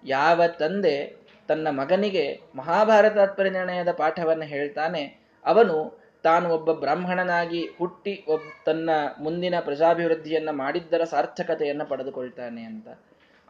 ಯಾವ 0.05 0.43
ತಂದೆ 0.59 1.28
ತನ್ನ 1.49 1.69
ಮಗನಿಗೆ 1.71 2.41
ಮಹಾಭಾರತ 2.55 3.19
ಪರಿನಿರ್ಣಯದ 3.19 3.53
ನಿರ್ಣಯದ 3.53 3.91
ಪಾಠವನ್ನು 3.93 4.45
ಹೇಳ್ತಾನೆ. 4.45 5.33
ಅವನು 5.45 5.99
ತಾನು 6.23 6.49
ಒಬ್ಬ 6.49 6.73
ಬ್ರಾಹ್ಮಣನಾಗಿ 6.73 7.69
ಹುಟ್ಟಿ 7.79 8.25
ಒಬ್ 8.29 8.67
ತನ್ನ 8.67 8.91
ಮುಂದಿನ 9.21 9.55
ಪ್ರಜಾಭಿವೃದ್ಧಿಯನ್ನ 9.61 10.51
ಮಾಡಿದ್ದರ 10.51 11.05
ಸಾರ್ಥಕತೆಯನ್ನು 11.05 11.87
ಪಡೆದುಕೊಳ್ತಾನೆ 11.87 12.63
ಅಂತ. 12.63 12.89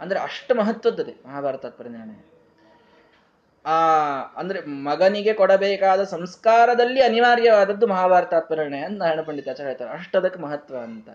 ಅಂದ್ರೆ 0.01 0.21
ಅಷ್ಟು 0.21 0.55
ಮಹತ್ವದ್ದದೆ 0.55 1.13
ಮಹಾಭಾರತ 1.27 1.67
ಪರಿನಿರ್ಣಯ 1.67 2.35
ಆ, 3.65 3.79
ಅಂದ್ರೆ 4.37 4.61
ಮಗನಿಗೆ 4.61 5.33
ಕೊಡಬೇಕಾದ 5.33 6.05
ಸಂಸ್ಕಾರದಲ್ಲಿ 6.05 7.03
ಅನಿವಾರ್ಯವಾದದ್ದು 7.03 7.87
ಮಹಾಭಾರತ 7.87 8.35
ಪರಿಣಯ 8.35 8.65
ನಿರ್ಣಯ 8.65 8.85
ಅಂತ 8.85 8.99
ನಾರಾಯಣ 8.99 9.21
ಪಂಡಿತಾಚಾರ್ಯ 9.21 9.69
ಹೇಳ್ತಾರೆ. 9.69 9.91
ಅಷ್ಟದಕ್ಕೆ 9.91 10.41
ಮಹತ್ವ 10.41 10.79
ಅಂತ. 10.79 11.09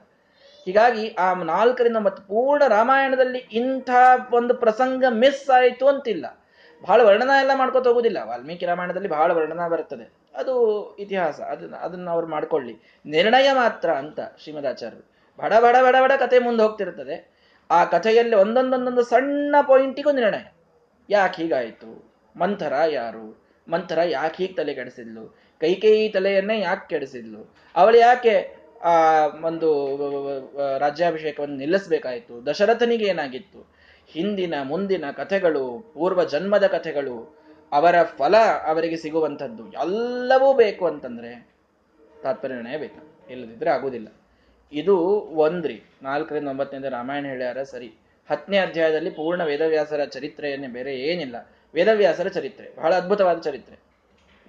ಹೀಗಾಗಿ 0.65 1.09
ಆ 1.09 1.33
ನಾಲ್ಕರಿಂದ 1.33 1.97
ಮತ್ತು 1.97 2.23
ಪೂರ್ಣ 2.23 2.67
ರಾಮಾಯಣದಲ್ಲಿ 2.67 3.39
ಇಂಥ 3.39 3.89
ಒಂದು 4.33 4.53
ಪ್ರಸಂಗ 4.53 5.03
ಮಿಸ್ 5.09 5.49
ಆಯಿತು 5.49 5.87
ಅಂತಿಲ್ಲ. 5.87 6.42
ಬಹಳ 6.83 7.01
ವರ್ಣನ 7.01 7.29
ಎಲ್ಲ 7.39 7.51
ಮಾಡ್ಕೋತ 7.55 7.87
ಹೋಗುದಿಲ್ಲ. 7.87 8.17
ವಾಲ್ಮೀಕಿ 8.23 8.65
ರಾಮಾಯಣದಲ್ಲಿ 8.65 9.09
ಬಹಳ 9.09 9.31
ವರ್ಣನ 9.31 9.67
ಬರುತ್ತದೆ. 9.67 10.13
ಅದು 10.35 10.53
ಇತಿಹಾಸ. 10.95 11.39
ಅದನ್ನ 11.39 11.75
ಅದನ್ನ 11.75 12.09
ಅವ್ರು 12.09 12.27
ಮಾಡ್ಕೊಳ್ಳಿ. 12.27 13.01
ನಿರ್ಣಯ 13.05 13.49
ಮಾತ್ರ 13.53 13.89
ಅಂತ 13.91 14.19
ಶ್ರೀಮದಾಚಾರ್ಯರು. 14.43 15.03
ಬಡ 15.37 15.53
ಬಡ 15.53 15.75
ಬಡ 15.83 15.95
ಬಡ 16.01 16.11
ಕತೆ 16.19 16.39
ಮುಂದೆ 16.39 16.63
ಹೋಗ್ತಿರ್ತದೆ. 16.63 17.33
ಆ 17.71 17.85
ಕಥೆಯಲ್ಲಿ 17.85 18.35
ಒಂದೊಂದೊಂದೊಂದು 18.35 19.03
ಸಣ್ಣ 19.03 19.55
ಪಾಯಿಂಟಿಗೂ 19.67 20.11
ನಿರ್ಣಯ. 20.11 20.53
ಯಾಕೆ 21.09 21.41
ಹೀಗಾಯಿತು? 21.41 22.13
ಮಂಥರ 22.35 22.73
ಯಾರು? 22.89 23.43
ಮಂಥರ 23.69 23.99
ಯಾಕೆ 24.05 24.35
ಹೀಗೆ 24.35 24.53
ತಲೆ 24.53 24.73
ಕೆಡಿಸಿದ್ಲು? 24.73 25.37
ಕೈಕೇಯಿ 25.61 26.09
ತಲೆಯನ್ನೇ 26.09 26.61
ಯಾಕೆ 26.61 26.89
ಕೆಡಿಸಿದ್ಲು? 26.89 27.53
ಅವಳು 27.75 27.97
ಯಾಕೆ 27.97 28.55
ಆ 28.83 29.25
ಒಂದು 29.25 29.69
ರಾಜ್ಯಾಭಿಷೇಕವನ್ನು 30.77 31.55
ನಿಲ್ಲಿಸಬೇಕಾಯಿತು? 31.55 32.45
ದಶರಥನಿಗೆ 32.45 33.05
ಏನಾಗಿತ್ತು? 33.05 33.82
ಹಿಂದಿನ 34.07 34.53
ಮುಂದಿನ 34.63 35.11
ಕಥೆಗಳು, 35.11 35.91
ಪೂರ್ವ 35.93 36.23
ಜನ್ಮದ 36.23 36.67
ಕಥೆಗಳು, 36.67 37.43
ಅವರ 37.71 38.03
ಫಲ 38.03 38.37
ಅವರಿಗೆ 38.67 38.97
ಸಿಗುವಂಥದ್ದು 38.97 39.71
ಎಲ್ಲವೂ 39.71 40.53
ಬೇಕು 40.53 40.87
ಅಂತಂದ್ರೆ 40.87 41.47
ತಾತ್ಪರ್ಯ 42.23 42.77
ಬೇಕು. 42.77 43.29
ಇಲ್ಲದಿದ್ರೆ 43.31 43.69
ಆಗುವುದಿಲ್ಲ. 43.69 44.07
ಇದು 44.71 44.97
ಒಂದ್ರಿ. 45.11 45.83
ನಾಲ್ಕರಿಂದ 46.01 46.47
ಒಂಬತ್ತನಿಂದ 46.47 46.85
ರಾಮಾಯಣ 46.85 47.25
ಹೇಳ್ಯಾರ, 47.25 47.63
ಸರಿ. 47.63 47.93
ಹತ್ತನೇ 48.29 48.57
ಅಧ್ಯಾಯದಲ್ಲಿ 48.57 49.09
ಪೂರ್ಣ 49.09 49.43
ವೇದವ್ಯಾಸರ 49.43 50.03
ಚರಿತ್ರೆಯನ್ನೇ 50.03 50.67
ಬೇರೆ 50.67 50.95
ಏನಿಲ್ಲ. 50.95 51.49
ವೇದವ್ಯಾಸರ 51.73 52.27
ಚರಿತ್ರೆ, 52.27 52.75
ಬಹಳ 52.77 52.95
ಅದ್ಭುತವಾದ 52.95 53.39
ಚರಿತ್ರೆ. 53.39 53.79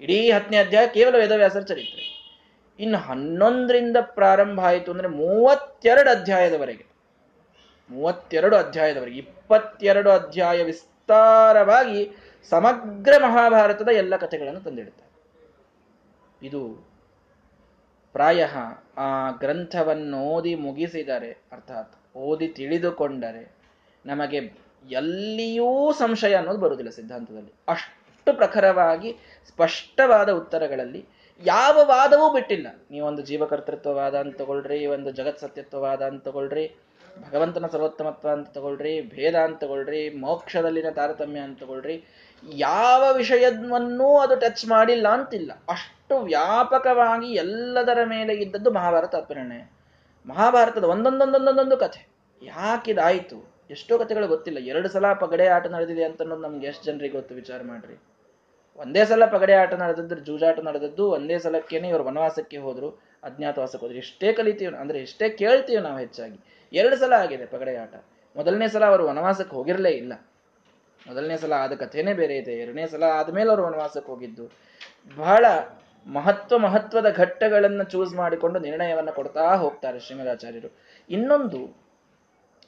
ಇಡೀ 0.01 0.31
ಹತ್ತನೇ 0.31 0.57
ಅಧ್ಯಾಯ 0.57 0.87
ಕೇವಲ 0.87 1.15
ವೇದವ್ಯಾಸರ 1.15 1.59
ಚರಿತ್ರೆ. 1.59 2.15
ಇನ್ನು 2.79 2.97
ಹನ್ನೊಂದರಿಂದ 2.97 3.97
ಪ್ರಾರಂಭ 4.01 4.59
ಆಯಿತು 4.59 4.91
ಅಂದ್ರೆ 4.91 5.07
ಮೂವತ್ತೆರಡು 5.07 6.09
ಅಧ್ಯಾಯದವರೆಗೆ. 6.09 6.85
ಮೂವತ್ತೆರಡು 7.89 8.55
ಅಧ್ಯಾಯದವರೆಗೆ 8.55 9.34
ಇಪ್ಪತ್ತೆರಡು 9.45 10.09
ಅಧ್ಯಾಯ 10.11 10.63
ವಿಸ್ತಾರವಾಗಿ 10.63 12.11
ಸಮಗ್ರ 12.49 13.13
ಮಹಾಭಾರತದ 13.23 13.89
ಎಲ್ಲ 13.93 14.17
ಕಥೆಗಳನ್ನು 14.17 14.61
ತಂದಿಡುತ್ತಾರೆ. 14.61 15.11
ಇದು 16.47 16.61
ಪ್ರಾಯ 18.13 18.47
ಆ 18.97 19.31
ಗ್ರಂಥವನ್ನು 19.31 20.19
ಓದಿ 20.21 20.55
ಮುಗಿಸಿದರೆ, 20.55 21.31
ಅರ್ಥಾತ್ 21.51 22.17
ಓದಿ 22.17 22.47
ತಿಳಿದುಕೊಂಡರೆ 22.47 23.55
ನಮಗೆ 24.05 24.37
ಎಲ್ಲಿಯೂ 24.91 25.91
ಸಂಶಯ 25.91 26.33
ಅನ್ನೋದು 26.33 26.59
ಬರುವುದಿಲ್ಲ 26.59 26.91
ಸಿದ್ಧಾಂತದಲ್ಲಿ. 26.91 27.53
ಅಷ್ಟು 27.67 28.33
ಪ್ರಖರವಾಗಿ 28.33 29.17
ಸ್ಪಷ್ಟವಾದ 29.47 30.29
ಉತ್ತರಗಳಲ್ಲಿ 30.31 31.05
ಯಾವ 31.45 31.79
ವಾದವೂ 31.83 32.33
ಬಿಟ್ಟಿಲ್ಲ. 32.33 32.67
ನೀವೊಂದು 32.91 33.21
ಜೀವಕರ್ತೃತ್ವವಾದ 33.21 34.15
ಅಂತ 34.15 34.37
ತಗೊಳ್ರಿ, 34.37 34.85
ಒಂದು 34.85 35.11
ಜಗತ್ 35.11 35.39
ಸತ್ಯತ್ವವಾದ 35.39 36.01
ಅಂತ 36.01 36.23
ತಗೊಳ್ರಿ 36.23 36.75
ಭಗವಂತನ 37.21 37.65
ಸರ್ವೋತ್ತಮತ್ವ 37.67 38.29
ಅಂತ 38.29 38.49
ತಗೊಳ್ರಿ, 38.49 39.01
ಭೇದ 39.01 39.35
ಅಂತ 39.35 39.63
ತಗೊಳ್ರಿ, 39.63 40.09
ಮೋಕ್ಷದಲ್ಲಿನ 40.09 40.89
ತಾರತಮ್ಯ 40.89 41.39
ಅಂತ 41.39 41.59
ತಗೊಳ್ರಿ, 41.59 42.05
ಯಾವ 42.53 43.13
ವಿಷಯವನ್ನೂ 43.13 44.17
ಅದು 44.17 44.35
ಟಚ್ 44.35 44.65
ಮಾಡಿಲ್ಲ 44.65 45.07
ಅಂತಿಲ್ಲ. 45.07 45.51
ಅಷ್ಟು 45.69 46.19
ವ್ಯಾಪಕವಾಗಿ 46.19 47.33
ಎಲ್ಲದರ 47.33 47.99
ಮೇಲೆ 48.05 48.33
ಇದ್ದದ್ದು 48.33 48.71
ಮಹಾಭಾರತ 48.71 49.15
ಅರ್ಪಣೆ 49.15 49.71
ಮಹಾಭಾರತದ 50.27 50.83
ಒಂದೊಂದೊಂದೊಂದೊಂದೊಂದು 50.83 51.77
ಕಥೆ. 51.77 52.07
ಯಾಕಿದಾಯಿತು? 52.41 53.55
ಎಷ್ಟೋ 53.69 53.97
ಕಥೆಗಳು 53.97 54.27
ಗೊತ್ತಿಲ್ಲ. 54.27 54.59
ಎರಡು 54.59 54.89
ಸಲ 54.89 55.13
ಪಗಡೆ 55.13 55.47
ಆಟ 55.47 55.67
ನಡೆದಿದೆ 55.67 56.03
ಅಂತ 56.03 56.21
ನಮ್ಗೆ 56.21 56.67
ಎಷ್ಟು 56.67 56.85
ಜನರಿಗೆ 56.85 57.13
ಗೊತ್ತು? 57.13 57.35
ವಿಚಾರ 57.35 57.61
ಮಾಡ್ರಿ. 57.63 58.03
ಒಂದೇ 58.77 59.05
ಸಲ 59.05 59.25
ಪಗಡೆ 59.25 59.53
ಆಟ 59.53 59.73
ನಡೆದದ್ದು, 59.73 60.15
ಜೂಜಾಟ 60.15 60.59
ನಡೆದದ್ದು, 60.59 61.11
ಒಂದೇ 61.11 61.39
ಸಲಕ್ಕೇನೆ 61.39 61.89
ಇವರು 61.89 62.03
ವನವಾಸಕ್ಕೆ 62.03 62.57
ಹೋದ್ರು, 62.57 62.89
ಅಜ್ಞಾತವಾಸಕ್ಕೆ 63.23 63.85
ಹೋದ್ರು. 63.85 63.97
ಎಷ್ಟೇ 63.97 64.33
ಕಲಿತೀವಿ 64.33 64.77
ಅಂದ್ರೆ 64.77 64.99
ಎಷ್ಟೇ 64.99 65.29
ಕೇಳ್ತೀವಿ 65.29 65.81
ನಾವು 65.81 65.99
ಹೆಚ್ಚಾಗಿ. 65.99 66.54
ಎರಡು 66.75 66.95
ಸಲ 66.97 67.13
ಆಗಿದೆ 67.13 67.45
ಪಗಡೆ 67.45 67.75
ಆಟ 67.75 67.95
ಮೊದಲನೇ 68.35 68.67
ಸಲ 68.67 68.85
ಅವರು 68.85 69.07
ವನವಾಸಕ್ಕೆ 69.07 69.55
ಹೋಗಿರಲೇ 69.55 69.89
ಇಲ್ಲ. 69.89 70.13
ಮೊದಲನೇ 71.07 71.37
ಸಲ 71.37 71.53
ಆದ 71.53 71.73
ಕಥೆನೇ 71.73 72.13
ಬೇರೆ 72.13 72.37
ಇದೆ. 72.37 72.53
ಎರಡನೇ 72.53 72.87
ಸಲ 72.87 73.03
ಆದ್ಮೇಲೆ 73.03 73.49
ಅವರು 73.49 73.63
ವನವಾಸಕ್ಕೆ 73.63 74.11
ಹೋಗಿದ್ದು. 74.11 74.45
ಬಹಳ 75.17 75.45
ಮಹತ್ವ 76.07 76.57
ಮಹತ್ವದ 76.57 77.09
ಘಟ್ಟಗಳನ್ನು 77.09 77.83
ಚೂಸ್ 77.83 78.13
ಮಾಡಿಕೊಂಡು 78.13 78.59
ನಿರ್ಣಯವನ್ನು 78.59 79.13
ಕೊಡ್ತಾ 79.13 79.55
ಹೋಗ್ತಾರೆ 79.55 79.99
ಶ್ರೀಮದಾಚಾರ್ಯರು. 79.99 80.69
ಇನ್ನೊಂದು 81.09 81.85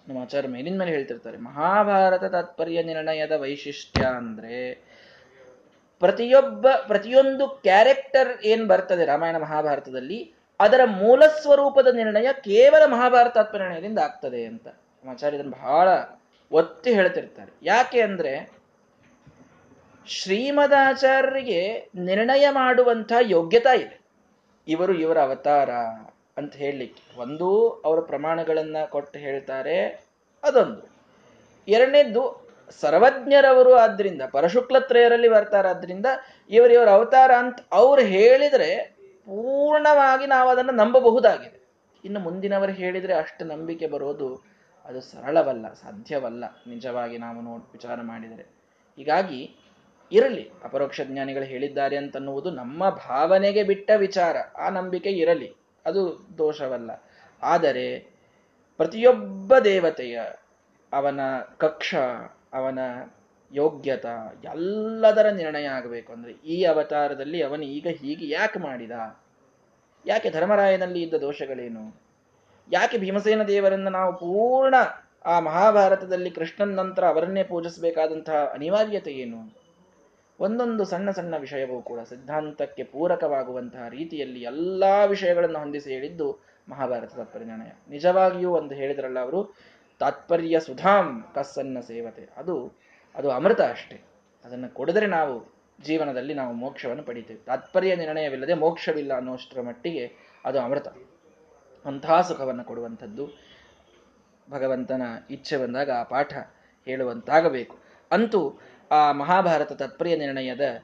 ನಮ್ಮ 0.08 0.22
ಆಚಾರ್ಯ 0.22 0.48
ಮೇಲಿನ 0.48 0.80
ಮೇಲೆ 0.80 0.92
ಹೇಳ್ತಿರ್ತಾರೆ, 0.92 1.38
ಮಹಾಭಾರತ 1.38 2.24
ತಾತ್ಪರ್ಯ 2.24 2.84
ನಿರ್ಣಯದ 2.84 3.32
ವೈಶಿಷ್ಟ್ಯ 3.32 4.04
ಅಂದ್ರೆ 4.06 4.58
ಪ್ರತಿಯೊಬ್ಬ, 6.00 6.68
ಪ್ರತಿಯೊಂದು 6.88 7.48
ಕ್ಯಾರೆಕ್ಟರ್ 7.48 8.46
ಏನ್ 8.46 8.68
ಬರ್ತದೆ 8.68 9.06
ರಾಮಾಯಣ 9.06 9.38
ಮಹಾಭಾರತದಲ್ಲಿ 9.38 10.20
ಅದರ 10.60 10.82
ಮೂಲ 10.86 11.28
ಸ್ವರೂಪದ 11.28 11.88
ನಿರ್ಣಯ 11.96 12.28
ಕೇವಲ 12.34 12.86
ಮಹಾಭಾರತ 12.86 13.38
ನಿರ್ಣಯದಿಂದ 13.38 14.00
ಆಗ್ತದೆ 14.00 14.46
ಅಂತ 14.46 14.68
ಆಚಾರ್ಯ 15.10 15.44
ಬಹಳ 15.44 15.88
ಒತ್ತಿ 16.52 16.94
ಹೇಳ್ತಿರ್ತಾರೆ. 16.94 17.52
ಯಾಕೆ 17.64 18.02
ಅಂದ್ರೆ 18.02 18.50
ಶ್ರೀಮದಾಚಾರ್ಯರಿಗೆ 20.08 21.90
ನಿರ್ಣಯ 21.96 22.50
ಮಾಡುವಂಥ 22.50 23.12
ಯೋಗ್ಯತಾ 23.22 23.74
ಇದೆ. 23.74 24.02
ಇವರು 24.68 24.94
ಇವರ 24.94 25.22
ಅವತಾರ 25.22 25.70
ಅಂತ 26.38 26.56
ಹೇಳಲಿಕ್ಕೆ 26.56 27.20
ಒಂದು, 27.20 27.70
ಅವರ 27.70 28.00
ಪ್ರಮಾಣಗಳನ್ನ 28.00 28.78
ಕೊಟ್ಟು 28.86 29.20
ಹೇಳ್ತಾರೆ, 29.20 30.08
ಅದೊಂದು. 30.44 30.90
ಎರಡನೇದ್ದು, 31.68 32.50
ಸರ್ವಜ್ಞರವರು 32.82 33.76
ಆದ್ರಿಂದ 33.76 34.22
ಪರಶುಕ್ಲತ್ರಯರಲ್ಲಿ 34.32 35.28
ಬರ್ತಾರಾದ್ರಿಂದ, 35.28 36.06
ಇವರು 36.50 36.74
ಇವರ 36.74 36.90
ಅವತಾರ 36.90 37.32
ಅಂತ 37.32 37.60
ಅವ್ರು 37.72 38.02
ಹೇಳಿದ್ರೆ 38.02 38.97
ಪೂರ್ಣವಾಗಿ 39.28 40.26
ನಾವು 40.26 40.50
ಅದನ್ನು 40.50 40.72
ನಂಬಬಹುದಾಗಿದೆ. 40.72 41.68
ಇನ್ನು 42.06 42.20
ಮುಂದಿನವರು 42.20 42.72
ಹೇಳಿದರೆ 42.72 43.14
ಅಷ್ಟು 43.14 43.46
ನಂಬಿಕೆ 43.46 43.88
ಬರೋದು 43.88 44.58
ಅದು 44.86 45.02
ಸರಳವಲ್ಲ, 45.02 45.74
ಸಾಧ್ಯವಲ್ಲ. 45.74 46.44
ನಿಜವಾಗಿ 46.68 47.18
ನಾವು 47.18 47.42
ನೋಡ್, 47.42 47.64
ವಿಚಾರ 47.72 48.02
ಮಾಡಿದರೆ. 48.02 48.44
ಹೀಗಾಗಿ 48.96 49.56
ಇರಲಿ, 50.12 50.52
ಅಪರೋಕ್ಷ 50.64 51.02
ಜ್ಞಾನಿಗಳು 51.02 51.44
ಹೇಳಿದ್ದಾರೆ 51.44 51.98
ಅಂತನ್ನುವುದು 51.98 52.52
ನಮ್ಮ 52.52 52.90
ಭಾವನೆಗೆ 52.90 53.64
ಬಿಟ್ಟ 53.64 53.92
ವಿಚಾರ. 53.98 54.38
ಆ 54.58 54.70
ನಂಬಿಕೆ 54.70 55.10
ಇರಲಿ, 55.10 55.54
ಅದು 55.86 56.28
ದೋಷವಲ್ಲ. 56.38 56.92
ಆದರೆ 57.44 58.00
ಪ್ರತಿಯೊಬ್ಬ 58.78 59.58
ದೇವತೆಯ 59.58 60.22
ಅವನ 60.94 61.20
ಕಕ್ಷ, 61.58 61.96
ಅವನ 62.54 62.80
ಯೋಗ್ಯತ, 63.52 64.06
ಎಲ್ಲದರ 64.44 65.30
ನಿರ್ಣಯ 65.30 65.66
ಆಗಬೇಕು. 65.66 66.14
ಅಂದ್ರೆ 66.14 66.32
ಈ 66.32 66.64
ಅವತಾರದಲ್ಲಿ 66.64 67.44
ಅವನು 67.44 67.64
ಈಗ 67.64 67.88
ಹೀಗೆ 67.88 68.30
ಯಾಕೆ 68.30 68.60
ಮಾಡಿದ? 68.60 68.92
ಯಾಕೆ 70.06 70.30
ಧರ್ಮರಾಯನಲ್ಲಿ 70.30 71.02
ಇದ್ದ 71.02 71.14
ದೋಷಗಳೇನು? 71.14 72.02
ಯಾಕೆ 72.72 72.98
ಭೀಮಸೇನ 72.98 73.44
ದೇವರನ್ನು 73.44 73.90
ನಾವು 73.90 74.14
ಪೂರ್ಣ 74.14 74.76
ಆ 75.26 75.40
ಮಹಾಭಾರತದಲ್ಲಿ 75.40 76.30
ಕೃಷ್ಣನ 76.30 76.76
ನಂತರ 76.76 77.08
ಅವರನ್ನೇ 77.08 77.44
ಪೂಜಿಸಬೇಕಾದಂತಹ 77.44 78.52
ಅನಿವಾರ್ಯತೆ 78.54 79.12
ಏನು? 79.12 79.68
ಒಂದೊಂದು 80.40 80.86
ಸಣ್ಣ 80.86 81.12
ಸಣ್ಣ 81.12 81.38
ವಿಷಯವೂ 81.38 81.82
ಕೂಡ 81.82 82.00
ಸಿದ್ಧಾಂತಕ್ಕೆ 82.00 82.84
ಪೂರಕವಾಗುವಂತಹ 82.84 83.88
ರೀತಿಯಲ್ಲಿ 83.90 84.42
ಎಲ್ಲ 84.42 84.84
ವಿಷಯಗಳನ್ನು 85.08 85.60
ಹೊಂದಿಸಿ 85.60 85.94
ಹೇಳಿದ್ದು 85.94 86.40
ಮಹಾಭಾರತದ 86.70 87.24
ಪರಿಣಾಮ 87.24 87.62
ನಿಜವಾಗಿಯೂ 87.90 88.52
ಒಂದು 88.52 88.76
ಹೇಳಿದ್ರಲ್ಲ 88.76 89.20
ಅವರು, 89.20 89.56
ತಾತ್ಪರ್ಯ 90.00 90.60
ಸುಧಾಂ 90.60 91.26
ಕಸ್ಸನ್ನ 91.36 91.80
ಸೇವತೆ. 91.80 92.30
ಅದು 92.38 92.87
ಅದು 93.18 93.32
ಅಮೃತ 93.32 93.62
ಅಷ್ಟೇ. 93.62 93.98
ಅದನ್ನು 94.46 94.74
ಕೊಡಿದ್ರೆ 94.74 95.08
ನಾವು 95.08 95.34
ಜೀವನದಲ್ಲಿ 95.84 96.34
ನಾವು 96.34 96.54
ಮೋಕ್ಷವನ್ನು 96.54 97.04
ಪಡಿತೇವೆ. 97.04 97.40
ತಾತ್ಪರ್ಯ 97.40 97.96
ನಿರ್ಣಯವಿಲ್ಲದೆ 97.96 98.54
ಮೋಕ್ಷವಿಲ್ಲ 98.54 99.14
ಅನ್ನೋಷ್ಟರ 99.14 99.62
ಮಟ್ಟಿಗೆ 99.62 100.04
ಅದು 100.46 100.60
ಅಮೃತ. 100.62 100.88
ಅಂತಹ 101.86 102.22
ಸುಖವನ್ನು 102.22 102.64
ಕೊಡುವಂಥದ್ದು 102.64 103.26
ಭಗವಂತನ 104.52 105.02
ಇಚ್ಛೆ 105.30 105.58
ಬಂದಾಗ 105.58 105.92
ಆ 105.92 106.04
ಪಾಠ 106.04 106.34
ಹೇಳುವಂತಾಗಬೇಕು. 106.86 107.76
ಅಂತೂ 108.12 108.42
ಆ 108.92 109.12
ಮಹಾಭಾರತ 109.12 109.72
ತಾತ್ಪರ್ಯ 109.72 110.16
ನಿರ್ಣಯದ 110.16 110.84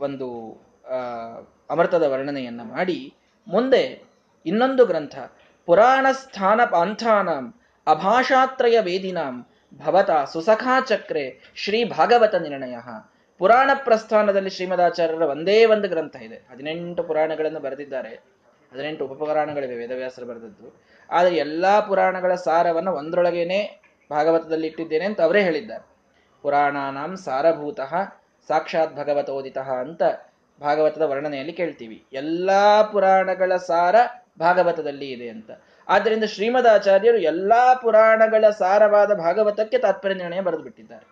ಒಂದು 0.00 0.28
ಅಮೃತದ 1.70 2.02
ವರ್ಣನೆಯನ್ನು 2.02 2.64
ಮಾಡಿ 2.64 3.14
ಮುಂದೆ 3.48 4.02
ಇನ್ನೊಂದು 4.46 4.86
ಗ್ರಂಥ 4.86 5.18
ಪುರಾಣ 5.66 6.06
ಸ್ಥಾನ 6.12 6.60
ಪಾಂಥಾನಾಂ 6.64 7.54
ಅಭಾಷಾತ್ರಯ 7.86 8.80
ವೇದಿನಾಂ 8.80 9.46
ಭವತ 9.74 10.10
ಸುಸಖಾಚಕ್ರೆ 10.32 11.52
ಶ್ರೀ 11.54 11.84
ಭಾಗವತ 11.84 12.34
ನಿರ್ಣಯ. 12.34 12.76
ಪುರಾಣ 13.38 13.70
ಪ್ರಸ್ಥಾನದಲ್ಲಿ 13.74 14.50
ಶ್ರೀಮದಾಚಾರ್ಯರ 14.50 15.22
ಒಂದೇ 15.22 15.64
ಒಂದು 15.64 15.88
ಗ್ರಂಥ 15.88 16.16
ಇದೆ. 16.16 16.34
ಹದಿನೆಂಟು 16.34 17.02
ಪುರಾಣಗಳನ್ನು 17.02 17.60
ಬರೆದಿದ್ದಾರೆ. 17.60 18.08
ಹದಿನೆಂಟು 18.72 19.06
ಉಪಪುರಾಣಗಳಿವೆ, 19.06 19.76
ವೇದವ್ಯಾಸರು 19.76 20.26
ಬರೆದದ್ದು. 20.26 20.82
ಆದರೆ 21.10 21.36
ಎಲ್ಲಾ 21.36 21.80
ಪುರಾಣಗಳ 21.80 22.34
ಸಾರವನ್ನು 22.34 22.92
ಒಂದರೊಳಗೇನೆ 22.92 23.80
ಭಾಗವತದಲ್ಲಿ 24.10 24.66
ಇಟ್ಟಿದ್ದೇನೆ 24.66 25.04
ಅಂತ 25.04 25.20
ಅವರೇ 25.20 25.42
ಹೇಳಿದ್ದಾರೆ. 25.42 25.86
ಪುರಾಣಾನಾಂ 26.42 27.16
ಸಾರಭೂತ 27.16 27.80
ಸಾಕ್ಷಾತ್ 28.48 28.96
ಭಗವತೋದಿತ 28.96 29.58
ಅಂತ 29.58 30.02
ಭಾಗವತದ 30.60 31.02
ವರ್ಣನೆಯಲ್ಲಿ 31.02 31.52
ಕೇಳ್ತೀವಿ. 31.52 32.04
ಎಲ್ಲಾ 32.12 32.82
ಪುರಾಣಗಳ 32.82 33.56
ಸಾರ 33.56 33.94
ಭಾಗವತದಲ್ಲಿ 34.40 35.10
ಇದೆ 35.10 35.28
ಅಂತ. 35.28 35.50
ಆದ್ದರಿಂದ 35.88 36.24
ಶ್ರೀಮದಾಚಾರ್ಯರು 36.24 37.18
ಎಲ್ಲಾ 37.18 37.74
ಪುರಾಣಗಳ 37.74 38.50
ಸಾರವಾದ 38.50 39.12
ಭಾಗವತಕ್ಕೆ 39.14 39.78
ತಾತ್ಪರ್ಯ 39.78 40.14
ನಿರ್ಣಯ 40.14 40.40
ಬರೆದು 40.40 40.62
ಬಿಟ್ಟಿದ್ದಾರೆ 40.62 41.06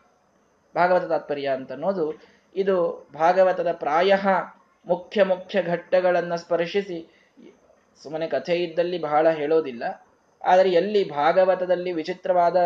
ಭಾಗವತ 0.75 1.05
ತಾತ್ಪರ್ಯ 1.05 1.49
ಅಂತ 1.49 1.73
ಅನ್ನೋದು 1.73 2.15
ಇದು 2.55 3.07
ಭಾಗವತದ 3.15 3.73
ಪ್ರಾಯ 3.73 4.13
ಮುಖ್ಯ 4.87 5.25
ಮುಖ್ಯ 5.25 5.63
ಘಟ್ಟಗಳನ್ನು 5.63 6.37
ಸ್ಪರ್ಶಿಸಿ 6.37 6.99
ಸುಮ್ಮನೆ 8.03 8.27
ಕಥೆ 8.27 8.57
ಇದ್ದಲ್ಲಿ 8.57 8.99
ಬಹಳ 8.99 9.31
ಹೇಳೋದಿಲ್ಲ. 9.31 9.85
ಆದರೆ 10.45 10.71
ಎಲ್ಲಿ 10.71 11.11
ಭಾಗವತದಲ್ಲಿ 11.11 11.93
ವಿಚಿತ್ರವಾದ 11.93 12.57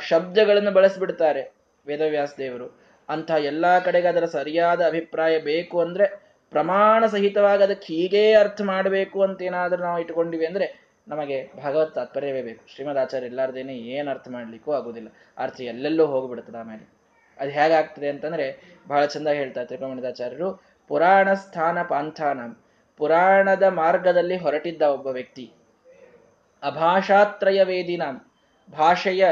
ಶಬ್ದಗಳನ್ನು 0.00 0.70
ಬಳಸಿಬಿಡ್ತಾರೆ 0.70 1.42
ವೇದವ್ಯಾಸ 1.86 2.32
ದೇವರು, 2.38 2.66
ಅಂಥ 3.08 3.30
ಎಲ್ಲ 3.30 3.78
ಕಡೆಗೆ 3.78 4.08
ಅದರ 4.08 4.24
ಸರಿಯಾದ 4.24 4.80
ಅಭಿಪ್ರಾಯ 4.86 5.38
ಬೇಕು 5.38 5.80
ಅಂದ್ರೆ 5.80 6.06
ಪ್ರಮಾಣ 6.50 7.06
ಸಹಿತವಾಗಿ 7.06 7.62
ಅದಕ್ಕೆ 7.62 7.94
ಹೀಗೇ 7.94 8.34
ಅರ್ಥ 8.34 8.60
ಮಾಡಬೇಕು 8.64 9.22
ಅಂತ 9.22 9.42
ಏನಾದರೂ 9.42 9.82
ನಾವು 9.82 9.98
ಇಟ್ಕೊಂಡಿವಿ 10.00 10.46
ಅಂದ್ರೆ 10.46 10.89
ನಮಗೆ 11.10 11.50
ಭಾಗವತ್ 11.64 11.94
ತಾತ್ಪರ್ಯವೇ 11.94 12.42
ಬೇಕು. 12.42 12.74
ಶ್ರೀಮದ್ 12.74 12.98
ಆಚಾರ್ಯ 12.98 13.26
ಇಲ್ಲಾರ್ದೇನೆ 13.26 13.76
ಏನು 13.76 14.10
ಅರ್ಥ 14.10 14.28
ಮಾಡ್ಲಿಕ್ಕೂ 14.28 14.72
ಆಗುದಿಲ್ಲ. 14.72 15.08
ಅರ್ಥ 15.38 15.60
ಎಲ್ಲೆಲ್ಲೋ 15.60 16.06
ಹೋಗ್ಬಿಡ್ತದೆ 16.06 16.58
ಆಮೇಲೆ. 16.58 16.88
ಅದು 17.40 17.50
ಹೇಗಾಗ್ತದೆ 17.50 18.08
ಅಂತಂದ್ರೆ 18.08 18.76
ಬಹಳ 18.88 19.06
ಚಂದ 19.06 19.28
ಹೇಳ್ತಾ 19.28 19.64
ತ್ರಿಕೋಮಣಿದಾಚಾರ್ಯರು 19.64 20.62
ಪುರಾಣ 20.88 21.32
ಸ್ಥಾನ 21.32 21.82
ಪಾಂಥಾನ. 21.82 22.40
ಪುರಾಣದ 22.96 23.62
ಮಾರ್ಗದಲ್ಲಿ 23.62 24.36
ಹೊರಟಿದ್ದ 24.36 24.82
ಒಬ್ಬ 24.82 25.06
ವ್ಯಕ್ತಿ. 25.06 25.52
ಅಭಾಷಾತ್ರಯ 26.62 27.64
ವೇದಿನ. 27.64 28.02
ಭಾಷೆಯ 28.78 29.24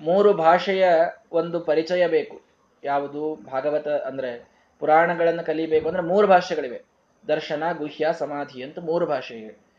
ಮೂರು 0.00 0.32
ಭಾಷೆಯ 0.32 0.88
ಒಂದು 1.32 1.60
ಪರಿಚಯ 1.60 2.08
ಬೇಕು. 2.08 2.40
ಯಾವುದು? 2.84 3.34
ಭಾಗವತ 3.34 3.88
ಅಂದ್ರೆ 3.88 4.50
ಪುರಾಣಗಳನ್ನು 4.78 5.44
ಕಲಿಬೇಕು 5.44 5.88
ಅಂದ್ರೆ 5.88 6.04
ಮೂರು 6.04 6.26
ಭಾಷೆಗಳಿವೆ. 6.26 6.82
ದರ್ಶನ, 7.28 7.62
ಗುಹ್ಯ, 7.72 8.06
ಸಮಾಧಿ 8.12 8.62
ಅಂತ 8.62 8.78
ಮೂರು 8.78 9.06
ಭಾಷೆ 9.06 9.69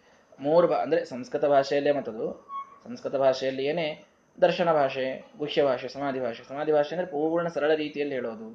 ಮೂರು 0.42 0.68
ಭಾ 0.68 0.76
ಅಂದ್ರೆ 0.76 1.06
ಸಂಸ್ಕೃತ 1.06 1.46
ಭಾಷೆಯಲ್ಲೇ 1.46 1.92
ಮತ್ತದು. 1.92 2.48
ಸಂಸ್ಕೃತ 2.84 3.16
ಭಾಷೆಯಲ್ಲಿ 3.16 3.66
ಏನೇ? 3.66 4.06
ದರ್ಶನ 4.42 4.74
ಭಾಷೆ, 4.74 5.32
ಗುಹ್ಯ 5.38 5.64
ಭಾಷೆ, 5.64 5.88
ಸಮಾಧಿ 5.88 6.20
ಭಾಷೆ. 6.20 6.44
ಸಮಾಧಿ 6.48 6.72
ಭಾಷೆ 6.72 6.96
ಅಂದರೆ 6.96 7.12
ಪೂರ್ಣ 7.12 7.48
ಸರಳ 7.48 7.74
ರೀತಿಯಲ್ಲಿ 7.74 8.16
ಹೇಳೋದು. 8.16 8.48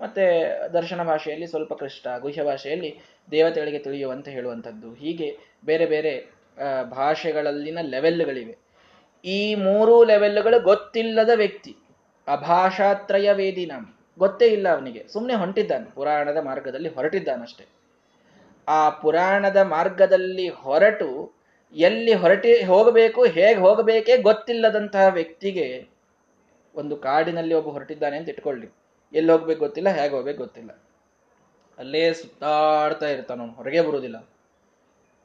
ಮತ್ತೆ 0.00 0.24
ದರ್ಶನ 0.72 1.02
ಭಾಷೆಯಲ್ಲಿ 1.02 1.46
ಸ್ವಲ್ಪ 1.46 1.72
ಕೃಷ್ಟ 1.74 2.06
ಗುಹ್ಯ 2.20 2.44
ಭಾಷೆಯಲ್ಲಿ 2.44 3.00
ದೇವತೆಗಳಿಗೆ 3.30 3.78
ತಿಳಿಯುವಂತ 3.78 4.28
ಹೇಳುವಂಥದ್ದು. 4.28 4.94
ಹೀಗೆ 4.94 5.38
ಬೇರೆ 5.64 5.86
ಬೇರೆ 5.86 6.30
ಭಾಷೆಗಳಲ್ಲಿನ 6.90 7.78
ಲೆವೆಲ್ಗಳಿವೆ. 7.82 8.56
ಈ 9.24 9.54
ಮೂರು 9.54 10.04
ಲೆವೆಲ್ಗಳು 10.04 10.62
ಗೊತ್ತಿಲ್ಲದ 10.62 11.30
ವ್ಯಕ್ತಿ 11.34 11.76
ಅಭಾಷಾತ್ರಯ 12.28 13.32
ವೇದಿನ 13.32 13.72
ಗೊತ್ತೇ 14.18 14.46
ಇಲ್ಲ 14.46 14.68
ಅವನಿಗೆ. 14.68 15.08
ಸುಮ್ಮನೆ 15.08 15.34
ಹೊಂಟಿದ್ದಾನೆ. 15.34 15.94
ಪುರಾಣದ 15.94 16.36
ಮಾರ್ಗದಲ್ಲಿ 16.36 16.88
ಹೊರಟಿದ್ದಾನಷ್ಟೆ. 16.88 17.79
ಆ 18.68 18.90
ಪುರಾಣದ 18.90 19.56
ಮಾರ್ಗದಲ್ಲಿ 19.56 20.48
ಹೊರಟು 20.48 21.40
ಎಲ್ಲಿ 21.74 22.14
ಹೊರಟಿ 22.14 22.64
ಹೋಗಬೇಕು, 22.64 23.24
ಹೇಗೆ 23.24 23.60
ಹೋಗಬೇಕೇ 23.60 24.16
ಗೊತ್ತಿಲ್ಲದಂತಹ 24.16 25.06
ವ್ಯಕ್ತಿಗೆ 25.08 25.88
ಒಂದು 26.74 26.96
ಕಾಡಿನಲ್ಲಿ 26.96 27.54
ಒಬ್ಬ 27.54 27.68
ಹೊರಟಿದ್ದಾನೆ 27.68 28.16
ಅಂತ 28.16 28.28
ಇಟ್ಕೊಳ್ಳಿ. 28.28 28.74
ಎಲ್ಲಿ 29.12 29.32
ಹೋಗ್ಬೇಕು 29.32 29.60
ಗೊತ್ತಿಲ್ಲ, 29.60 29.88
ಹೇಗೆ 29.88 30.14
ಹೋಗ್ಬೇಕು 30.14 30.38
ಗೊತ್ತಿಲ್ಲ. 30.38 30.70
ಅಲ್ಲೇ 31.78 32.12
ಸುತ್ತಾಡ್ತಾ 32.12 33.08
ಇರ್ತಾನ 33.08 33.40
ಹೊರಗೆ 33.40 33.80
ಬರುವುದಿಲ್ಲ. 33.80 34.28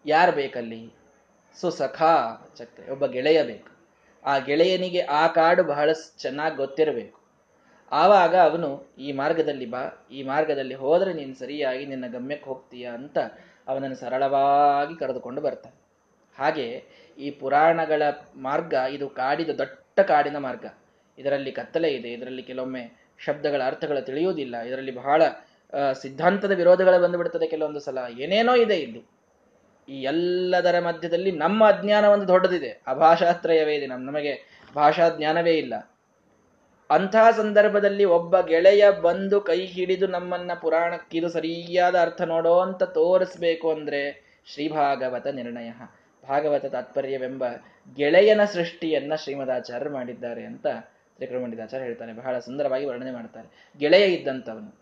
ಯಾರು 0.05 0.31
ಬೇಕಲ್ಲಿ? 0.31 0.93
ಸುಸಖ 1.61 2.03
ಚಕ್ರೆ, 2.55 2.91
ಒಬ್ಬ 2.91 3.05
ಗೆಳೆಯ 3.05 3.43
ಬೇಕು. 3.43 3.75
ಆ 4.25 4.37
ಗೆಳೆಯನಿಗೆ 4.37 5.01
ಆ 5.01 5.27
ಕಾಡು 5.27 5.63
ಬಹಳ 5.63 5.91
ಚೆನ್ನಾಗಿ 6.17 6.55
ಗೊತ್ತಿರಬೇಕು. 6.55 7.24
ಆವಾಗ 8.01 8.35
ಅವನು, 8.35 8.69
ಈ 8.99 9.11
ಮಾರ್ಗದಲ್ಲಿ 9.11 9.65
ಬಾ, 9.65 10.07
ಈ 10.11 10.23
ಮಾರ್ಗದಲ್ಲಿ 10.23 10.73
ಹೋದರೆ 10.73 11.13
ನೀನು 11.13 11.33
ಸರಿಯಾಗಿ 11.35 11.85
ನಿನ್ನ 11.85 12.07
ಗಮ್ಯಕ್ಕೆ 12.11 12.47
ಹೋಗ್ತೀಯ? 12.49 12.85
ಅಂತ 12.87 13.17
ಅವನನ್ನು 13.67 13.95
ಸರಳವಾಗಿ 13.95 14.95
ಕರೆದುಕೊಂಡು 14.99 15.41
ಬರ್ತಾನೆ. 15.41 15.75
ಹಾಗೆ 16.39 16.83
ಈ 17.17 17.31
ಪುರಾಣಗಳ 17.31 18.01
ಮಾರ್ಗ, 18.35 18.73
ಇದು 18.91 19.09
ಕಾಡಿದ 19.09 19.49
ದೊಡ್ಡ 19.49 19.99
ಕಾಡಿನ 19.99 20.37
ಮಾರ್ಗ. 20.37 20.65
ಇದರಲ್ಲಿ 21.17 21.51
ಕತ್ತಲೆ 21.51 21.89
ಇದೆ, 21.89 22.09
ಇದರಲ್ಲಿ 22.13 22.43
ಕೆಲವೊಮ್ಮೆ 22.43 22.83
ಶಬ್ದಗಳ 23.19 23.61
ಅರ್ಥಗಳು 23.65 24.05
ತಿಳಿಯುವುದಿಲ್ಲ, 24.05 24.57
ಇದರಲ್ಲಿ 24.57 24.91
ಬಹಳ 24.91 25.21
ಸಿದ್ಧಾಂತದ 25.93 26.51
ವಿರೋಧಗಳು 26.51 27.03
ಬಂದುಬಿಡ್ತದೆ 27.03 27.47
ಕೆಲವೊಂದು 27.47 27.79
ಸಲ. 27.79 27.97
ಏನೇನೋ 28.19 28.55
ಇದೆ 28.55 28.75
ಇಲ್ಲಿ. 28.75 29.01
ಈ 29.89 30.01
ಎಲ್ಲದರ 30.01 30.79
ಮಧ್ಯದಲ್ಲಿ 30.79 31.31
ನಮ್ಮ 31.31 31.67
ಅಜ್ಞಾನ 31.67 32.05
ಒಂದು 32.05 32.27
ದೊಡ್ಡದಿದೆ. 32.27 32.69
ಅಭಾಷಾತ್ರಯವೇ 32.87 33.73
ಇದೆ. 33.75 33.87
ನಮಗೆ 33.87 34.33
ಭಾಷಾ 34.75 35.09
ಜ್ಞಾನವೇ 35.09 35.53
ಇಲ್ಲ. 35.53 35.73
ಅಂತಹ 36.89 37.31
ಸಂದರ್ಭದಲ್ಲಿ 37.31 38.05
ಒಬ್ಬ 38.05 38.39
ಗೆಳೆಯ 38.39 38.91
ಬಂದು 38.91 39.41
ಕೈ 39.41 39.65
ಹಿಡಿದು 39.65 40.07
ನಮ್ಮನ್ನ 40.07 40.51
ಪುರಾಣಕ್ಕಿದು 40.61 41.29
ಸರಿಯಾದ 41.29 41.95
ಅರ್ಥ 41.99 42.21
ನೋಡೋ 42.21 42.59
ಅಂತ 42.59 42.83
ತೋರಿಸ್ಬೇಕು 42.83 43.71
ಅಂದ್ರೆ 43.71 44.25
ಶ್ರೀಭಾಗವತ 44.53 45.27
ನಿರ್ಣಯ. 45.27 45.71
ಭಾಗವತ 46.27 46.65
ತಾತ್ಪರ್ಯವೆಂಬ 46.65 47.43
ಗೆಳೆಯನ 47.95 48.45
ಸೃಷ್ಟಿಯನ್ನ 48.45 49.15
ಶ್ರೀಮದಾಚಾರ್ಯರು 49.15 49.93
ಮಾಡಿದ್ದಾರೆ 49.93 50.45
ಅಂತ 50.45 50.67
ತ್ರಿಕ್ರಮಂಡಿತಾಚಾರ್ಯ 51.15 51.85
ಹೇಳ್ತಾನೆ 51.85 52.13
ಬಹಳ 52.13 52.39
ಸುಂದರವಾಗಿ 52.39 52.85
ವರ್ಣನೆ 52.85 53.11
ಮಾಡ್ತಾರೆ. 53.11 53.73
ಗೆಳೆಯ 53.79 54.05
ಇದ್ದಂಥವನು. 54.05 54.79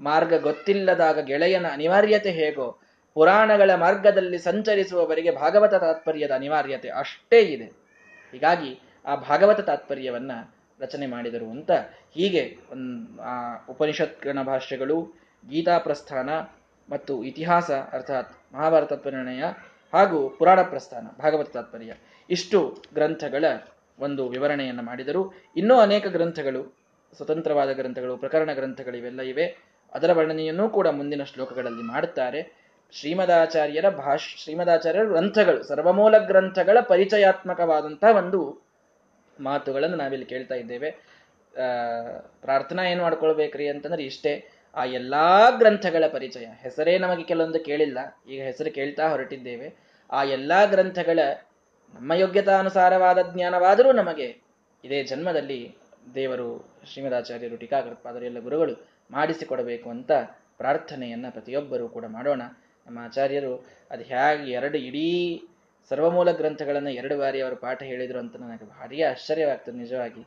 ಮಾರ್ಗ 0.00 0.42
ಗೊತ್ತಿಲ್ಲದಾಗ 0.42 1.20
ಗೆಳೆಯನ 1.24 1.66
ಅನಿವಾರ್ಯತೆ 1.72 2.30
ಹೇಗೋ, 2.30 2.78
ಪುರಾಣಗಳ 3.14 3.74
ಮಾರ್ಗದಲ್ಲಿ 3.74 4.38
ಸಂಚರಿಸುವವರಿಗೆ 4.38 5.30
ಭಾಗವತ 5.30 5.74
ತಾತ್ಪರ್ಯದ 5.74 6.30
ಅನಿವಾರ್ಯತೆ 6.30 6.88
ಅಷ್ಟೇ 6.88 7.40
ಇದೆ. 7.40 7.64
ಹೀಗಾಗಿ 8.32 8.80
ಆ 9.06 9.14
ಭಾಗವತ 9.14 9.60
ತಾತ್ಪರ್ಯವನ್ನ 9.60 10.32
ರಚನೆ 10.80 11.06
ಮಾಡಿದರು 11.06 11.50
ಅಂತ 11.50 11.70
ಹೀಗೆ 12.14 12.56
ಆ 13.22 13.54
ಉಪನಿಷತ್ಗಣ 13.70 14.42
ಭಾಷ್ಯಗಳು 14.42 15.02
ಗೀತಾ 15.50 15.78
ಪ್ರಸ್ಥಾನ 15.78 16.30
ಮತ್ತು 16.90 17.24
ಇತಿಹಾಸ 17.24 17.70
ಅರ್ಥಾತ್ 17.70 18.54
ಮಹಾಭಾರತ 18.54 19.06
ನಿರ್ಣಯ 19.06 19.44
ಹಾಗೂ 19.92 20.28
ಪುರಾಣ 20.28 20.62
ಪ್ರಸ್ಥಾನ, 20.62 21.06
ಭಾಗವತ 21.22 21.50
ತಾತ್ಪರ್ಯ 21.50 21.94
ಇಷ್ಟು 22.30 22.82
ಗ್ರಂಥಗಳ 22.94 23.44
ಒಂದು 23.98 24.28
ವಿವರಣೆಯನ್ನು 24.28 24.82
ಮಾಡಿದರು. 24.82 25.34
ಇನ್ನೂ 25.56 25.78
ಅನೇಕ 25.78 26.06
ಗ್ರಂಥಗಳು, 26.06 26.78
ಸ್ವತಂತ್ರವಾದ 27.16 27.72
ಗ್ರಂಥಗಳು, 27.72 28.16
ಪ್ರಕರಣ 28.16 28.52
ಗ್ರಂಥಗಳು 28.52 28.96
ಇವೆಲ್ಲ 28.96 29.20
ಇವೆ. 29.20 29.56
ಅದರ 29.92 30.12
ವರ್ಣನೆಯನ್ನು 30.12 30.68
ಕೂಡ 30.68 30.88
ಮುಂದಿನ 30.88 31.22
ಶ್ಲೋಕಗಳಲ್ಲಿ 31.22 31.82
ಮಾಡುತ್ತಾರೆ. 31.82 32.68
ಶ್ರೀಮದಾಚಾರ್ಯರ 32.92 33.90
ಭಾಷ್, 33.90 34.36
ಶ್ರೀಮದಾಚಾರ್ಯರ 34.44 35.04
ಗ್ರಂಥಗಳು, 35.04 35.62
ಸರ್ವಮೂಲ 35.62 36.18
ಗ್ರಂಥಗಳ 36.18 36.80
ಪರಿಚಯಾತ್ಮಕವಾದಂತಹ 36.80 38.16
ಒಂದು 38.16 38.67
ಮಾತುಗಳನ್ನು 39.40 39.96
ನಾವಿಲ್ಲಿ 39.96 40.26
ಕೇಳ್ತಾ 40.26 40.54
ಇದ್ದೇವೆ. 40.54 40.90
ಪ್ರಾರ್ಥನಾ 42.40 42.82
ಏನು 42.82 43.02
ಮಾಡ್ಕೊಳ್ಬೇಕ್ರಿ 43.02 43.68
ಅಂತಂದ್ರೆ 43.68 44.04
ಇಷ್ಟೇ. 44.04 44.48
ಆ 44.74 44.84
ಎಲ್ಲಾ 44.84 45.50
ಗ್ರಂಥಗಳ 45.50 46.04
ಪರಿಚಯ. 46.12 46.46
ಹೆಸರೇ 46.62 46.98
ನಮಗೆ 46.98 47.24
ಕೆಲವೊಂದು 47.24 47.60
ಕೇಳಿಲ್ಲ. 47.60 47.98
ಈಗ 48.30 48.42
ಹೆಸರು 48.42 48.74
ಕೇಳ್ತಾ 48.74 49.08
ಹೊರಟಿದ್ದೇವೆ. 49.08 49.74
ಆ 50.10 50.22
ಎಲ್ಲಾ 50.22 50.64
ಗ್ರಂಥಗಳ 50.64 51.18
ನಮ್ಮ 51.94 52.12
ಯೋಗ್ಯತಾನುಸಾರವಾದ 52.12 53.18
ಜ್ಞಾನವಾದರೂ 53.34 53.92
ನಮಗೆ 53.92 54.40
ಇದೇ 54.84 55.02
ಜನ್ಮದಲ್ಲಿ 55.02 55.76
ದೇವರು 56.14 56.74
ಶ್ರೀಮದಾಚಾರ್ಯರು 56.92 57.56
ಟೀಕಾಕೃತ್ಪಾದರು 57.56 58.24
ಎಲ್ಲ 58.24 58.38
ಗುರುಗಳು 58.38 58.88
ಮಾಡಿಸಿಕೊಡಬೇಕು 59.10 59.90
ಅಂತ 59.90 60.12
ಪ್ರಾರ್ಥನೆಯನ್ನ 60.56 61.26
ಪ್ರತಿಯೊಬ್ಬರೂ 61.30 61.88
ಕೂಡ 61.88 62.04
ಮಾಡೋಣ. 62.04 62.42
ನಮ್ಮ 62.86 62.98
ಆಚಾರ್ಯರು 62.98 63.66
ಅದು 63.90 64.02
ಹೇಗೆ 64.02 64.50
ಎರಡು 64.50 64.78
ಇಡೀ 64.78 65.42
ಸರ್ವಮೂಲ 65.88 66.30
ಗ್ರಂಥಗಳನ್ನು 66.30 66.90
ಎರಡು 66.90 67.18
ಬಾರಿ 67.18 67.40
ಅವರು 67.40 67.56
ಪಾಠ 67.56 67.82
ಹೇಳಿದರು 67.82 68.18
ಅಂತ 68.18 68.36
ನನಗೆ 68.36 68.68
ಭಾರಿ 68.68 69.02
ಆಶ್ಚರ್ಯವಾಗ್ತದೆ 69.02 69.76
ನಿಜವಾಗಿ. 69.76 70.26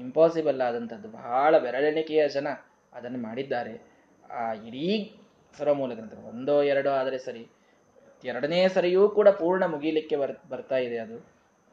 ಇಂಪಾಸಿಬಲ್ 0.00 0.60
ಆದಂಥದ್ದು. 0.60 1.08
ಬಹಳ 1.08 1.58
ಬೆರಳೆಣಿಕೆಯ 1.58 2.28
ಜನ 2.28 2.48
ಅದನ್ನು 2.92 3.18
ಮಾಡಿದ್ದಾರೆ. 3.18 3.82
ಆ, 4.30 4.52
ಇಡೀ 4.52 5.14
ಸರ್ವಮೂಲ 5.58 5.94
ಗ್ರಂಥ, 5.94 6.14
ಒಂದೋ 6.14 6.62
ಎರಡೋ 6.62 6.90
ಆದರೆ 6.90 7.18
ಸರಿ, 7.18 7.48
ಎರಡನೇ 8.24 8.68
ಸರಿಯೂ 8.68 9.08
ಕೂಡ 9.08 9.28
ಪೂರ್ಣ 9.28 9.64
ಮುಗಿಲಿಕ್ಕೆ 9.64 10.16
ಬರ್, 10.16 10.50
ಬರ್ತಾ 10.50 10.76
ಇದೆ 10.76 10.98
ಅದು. 10.98 11.26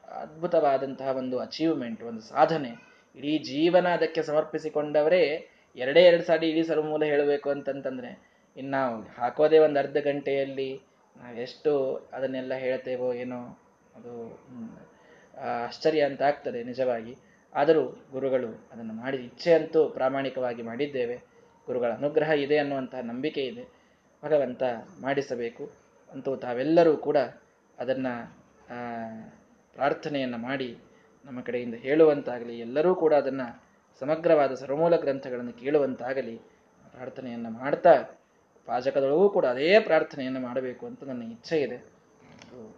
ಅದ್ಭುತವಾದಂತಹ 0.09 1.07
ಒಂದು 1.07 1.39
ಅಚೀವ್ಮೆಂಟ್ 1.39 2.03
ಒಂದು 2.03 2.21
ಸಾಧನೆ. 2.21 2.69
ಇಡೀ 3.15 3.37
ಜೀವನ 3.37 3.87
ಅದಕ್ಕೆ 3.87 4.23
ಸಮರ್ಪಿಸಿಕೊಂಡವರೇ 4.23 5.47
ಎರಡೇ 5.75 6.01
ಎರಡು 6.01 6.23
ಸಾರಿ 6.23 6.49
ಇಡೀ 6.49 6.63
ಸರ್ವಮೂಲ 6.63 7.03
ಹೇಳಬೇಕು 7.03 7.49
ಅಂತಂತಂದ್ರೆ, 7.49 8.29
ಇನ್ನು 8.57 9.07
ಹಾಕೋದೇ 9.21 9.57
ಒಂದು 9.57 9.79
ಅರ್ಧ 9.79 9.97
ಗಂಟೆಯಲ್ಲಿ 9.97 10.88
ನಾವೆಷ್ಟು 11.15 11.95
ಅದನ್ನೆಲ್ಲ 12.13 12.53
ಹೇಳ್ತೇವೋ 12.53 13.13
ಏನೋ 13.13 13.59
ಅದು 13.95 14.13
ಆಶ್ಚರ್ಯ 15.39 16.01
ಅಂತ 16.01 16.21
ಆಗ್ತದೆ 16.21 16.63
ನಿಜವಾಗಿ. 16.63 17.17
ಆದರೂ 17.53 18.07
ಗುರುಗಳು 18.11 18.69
ಅದನ್ನು 18.71 18.93
ಮಾಡಿ 18.93 19.17
ಇಚ್ಛೆ 19.17 19.53
ಅಂತೂ 19.53 19.89
ಪ್ರಾಮಾಣಿಕವಾಗಿ 19.89 20.61
ಮಾಡಿದ್ದೇವೆ. 20.61 21.15
ಗುರುಗಳ 21.65 21.91
ಅನುಗ್ರಹ 21.91 22.29
ಇದೆ 22.29 22.57
ಅನ್ನುವಂತಹ 22.57 22.99
ನಂಬಿಕೆ 22.99 23.41
ಇದೆ. 23.41 23.63
ಭಗವಂತ 24.25 24.63
ಮಾಡಿಸಬೇಕು 25.01 25.71
ಅಂತೂ 26.11 26.35
ತಾವೆಲ್ಲರೂ 26.35 26.97
ಕೂಡ 26.97 27.17
ಅದನ್ನು 27.79 28.13
ಪ್ರಾರ್ಥನೆಯನ್ನು 29.73 30.37
ಮಾಡಿ 30.37 30.77
ನಮ್ಮ 31.25 31.41
ಕಡೆಯಿಂದ 31.41 31.75
ಹೇಳುವಂತಾಗಲಿ, 31.75 32.59
ಎಲ್ಲರೂ 32.59 32.95
ಕೂಡ 32.95 33.13
ಅದನ್ನು 33.13 33.63
ಸಮಗ್ರವಾದ 33.99 34.53
ಸರ್ವಮೂಲ 34.53 34.95
ಗ್ರಂಥಗಳನ್ನು 34.95 35.53
ಕೇಳುವಂತಾಗಲಿ, 35.53 36.37
ಪ್ರಾರ್ಥನೆಯನ್ನು 36.91 37.49
ಮಾಡ್ತಾ 37.49 37.93
ಪಾಜಕದೊಳಗೂ 38.69 39.29
ಕೂಡ 39.29 39.45
ಅದೇ 39.45 39.79
ಪ್ರಾರ್ಥನೆಯನ್ನು 39.79 40.39
ಮಾಡಬೇಕು 40.39 40.83
ಅಂತ 40.85 41.03
ನನ್ನ 41.03 41.31
ಇಚ್ಛೆ 41.31 41.57
ಇದೆ. 41.61 41.77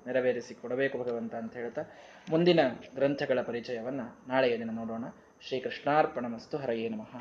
ನೆರವೇರಿಸಿ 0.08 0.54
ಕೊಡಬೇಕು 0.62 0.96
ಭಗವಂತ 1.04 1.34
ಅಂತ 1.36 1.54
ಹೇಳ್ತಾ 1.54 1.84
ಮುಂದಿನ 2.30 2.60
ಗ್ರಂಥಗಳ 2.96 3.40
ಪರಿಚಯವನ್ನು 3.42 4.06
ನಾಳೆಯ 4.28 4.58
ದಿನ 4.58 4.72
ನೋಡೋಣ. 4.72 5.06
ಶ್ರೀ 5.42 5.60
ಕೃಷ್ಣಾರ್ಪಣ 5.60 6.26
ಮಸ್ತು 6.28 6.58
ಹರಯೇ 6.58 6.90
ನಮಃ. 6.90 7.14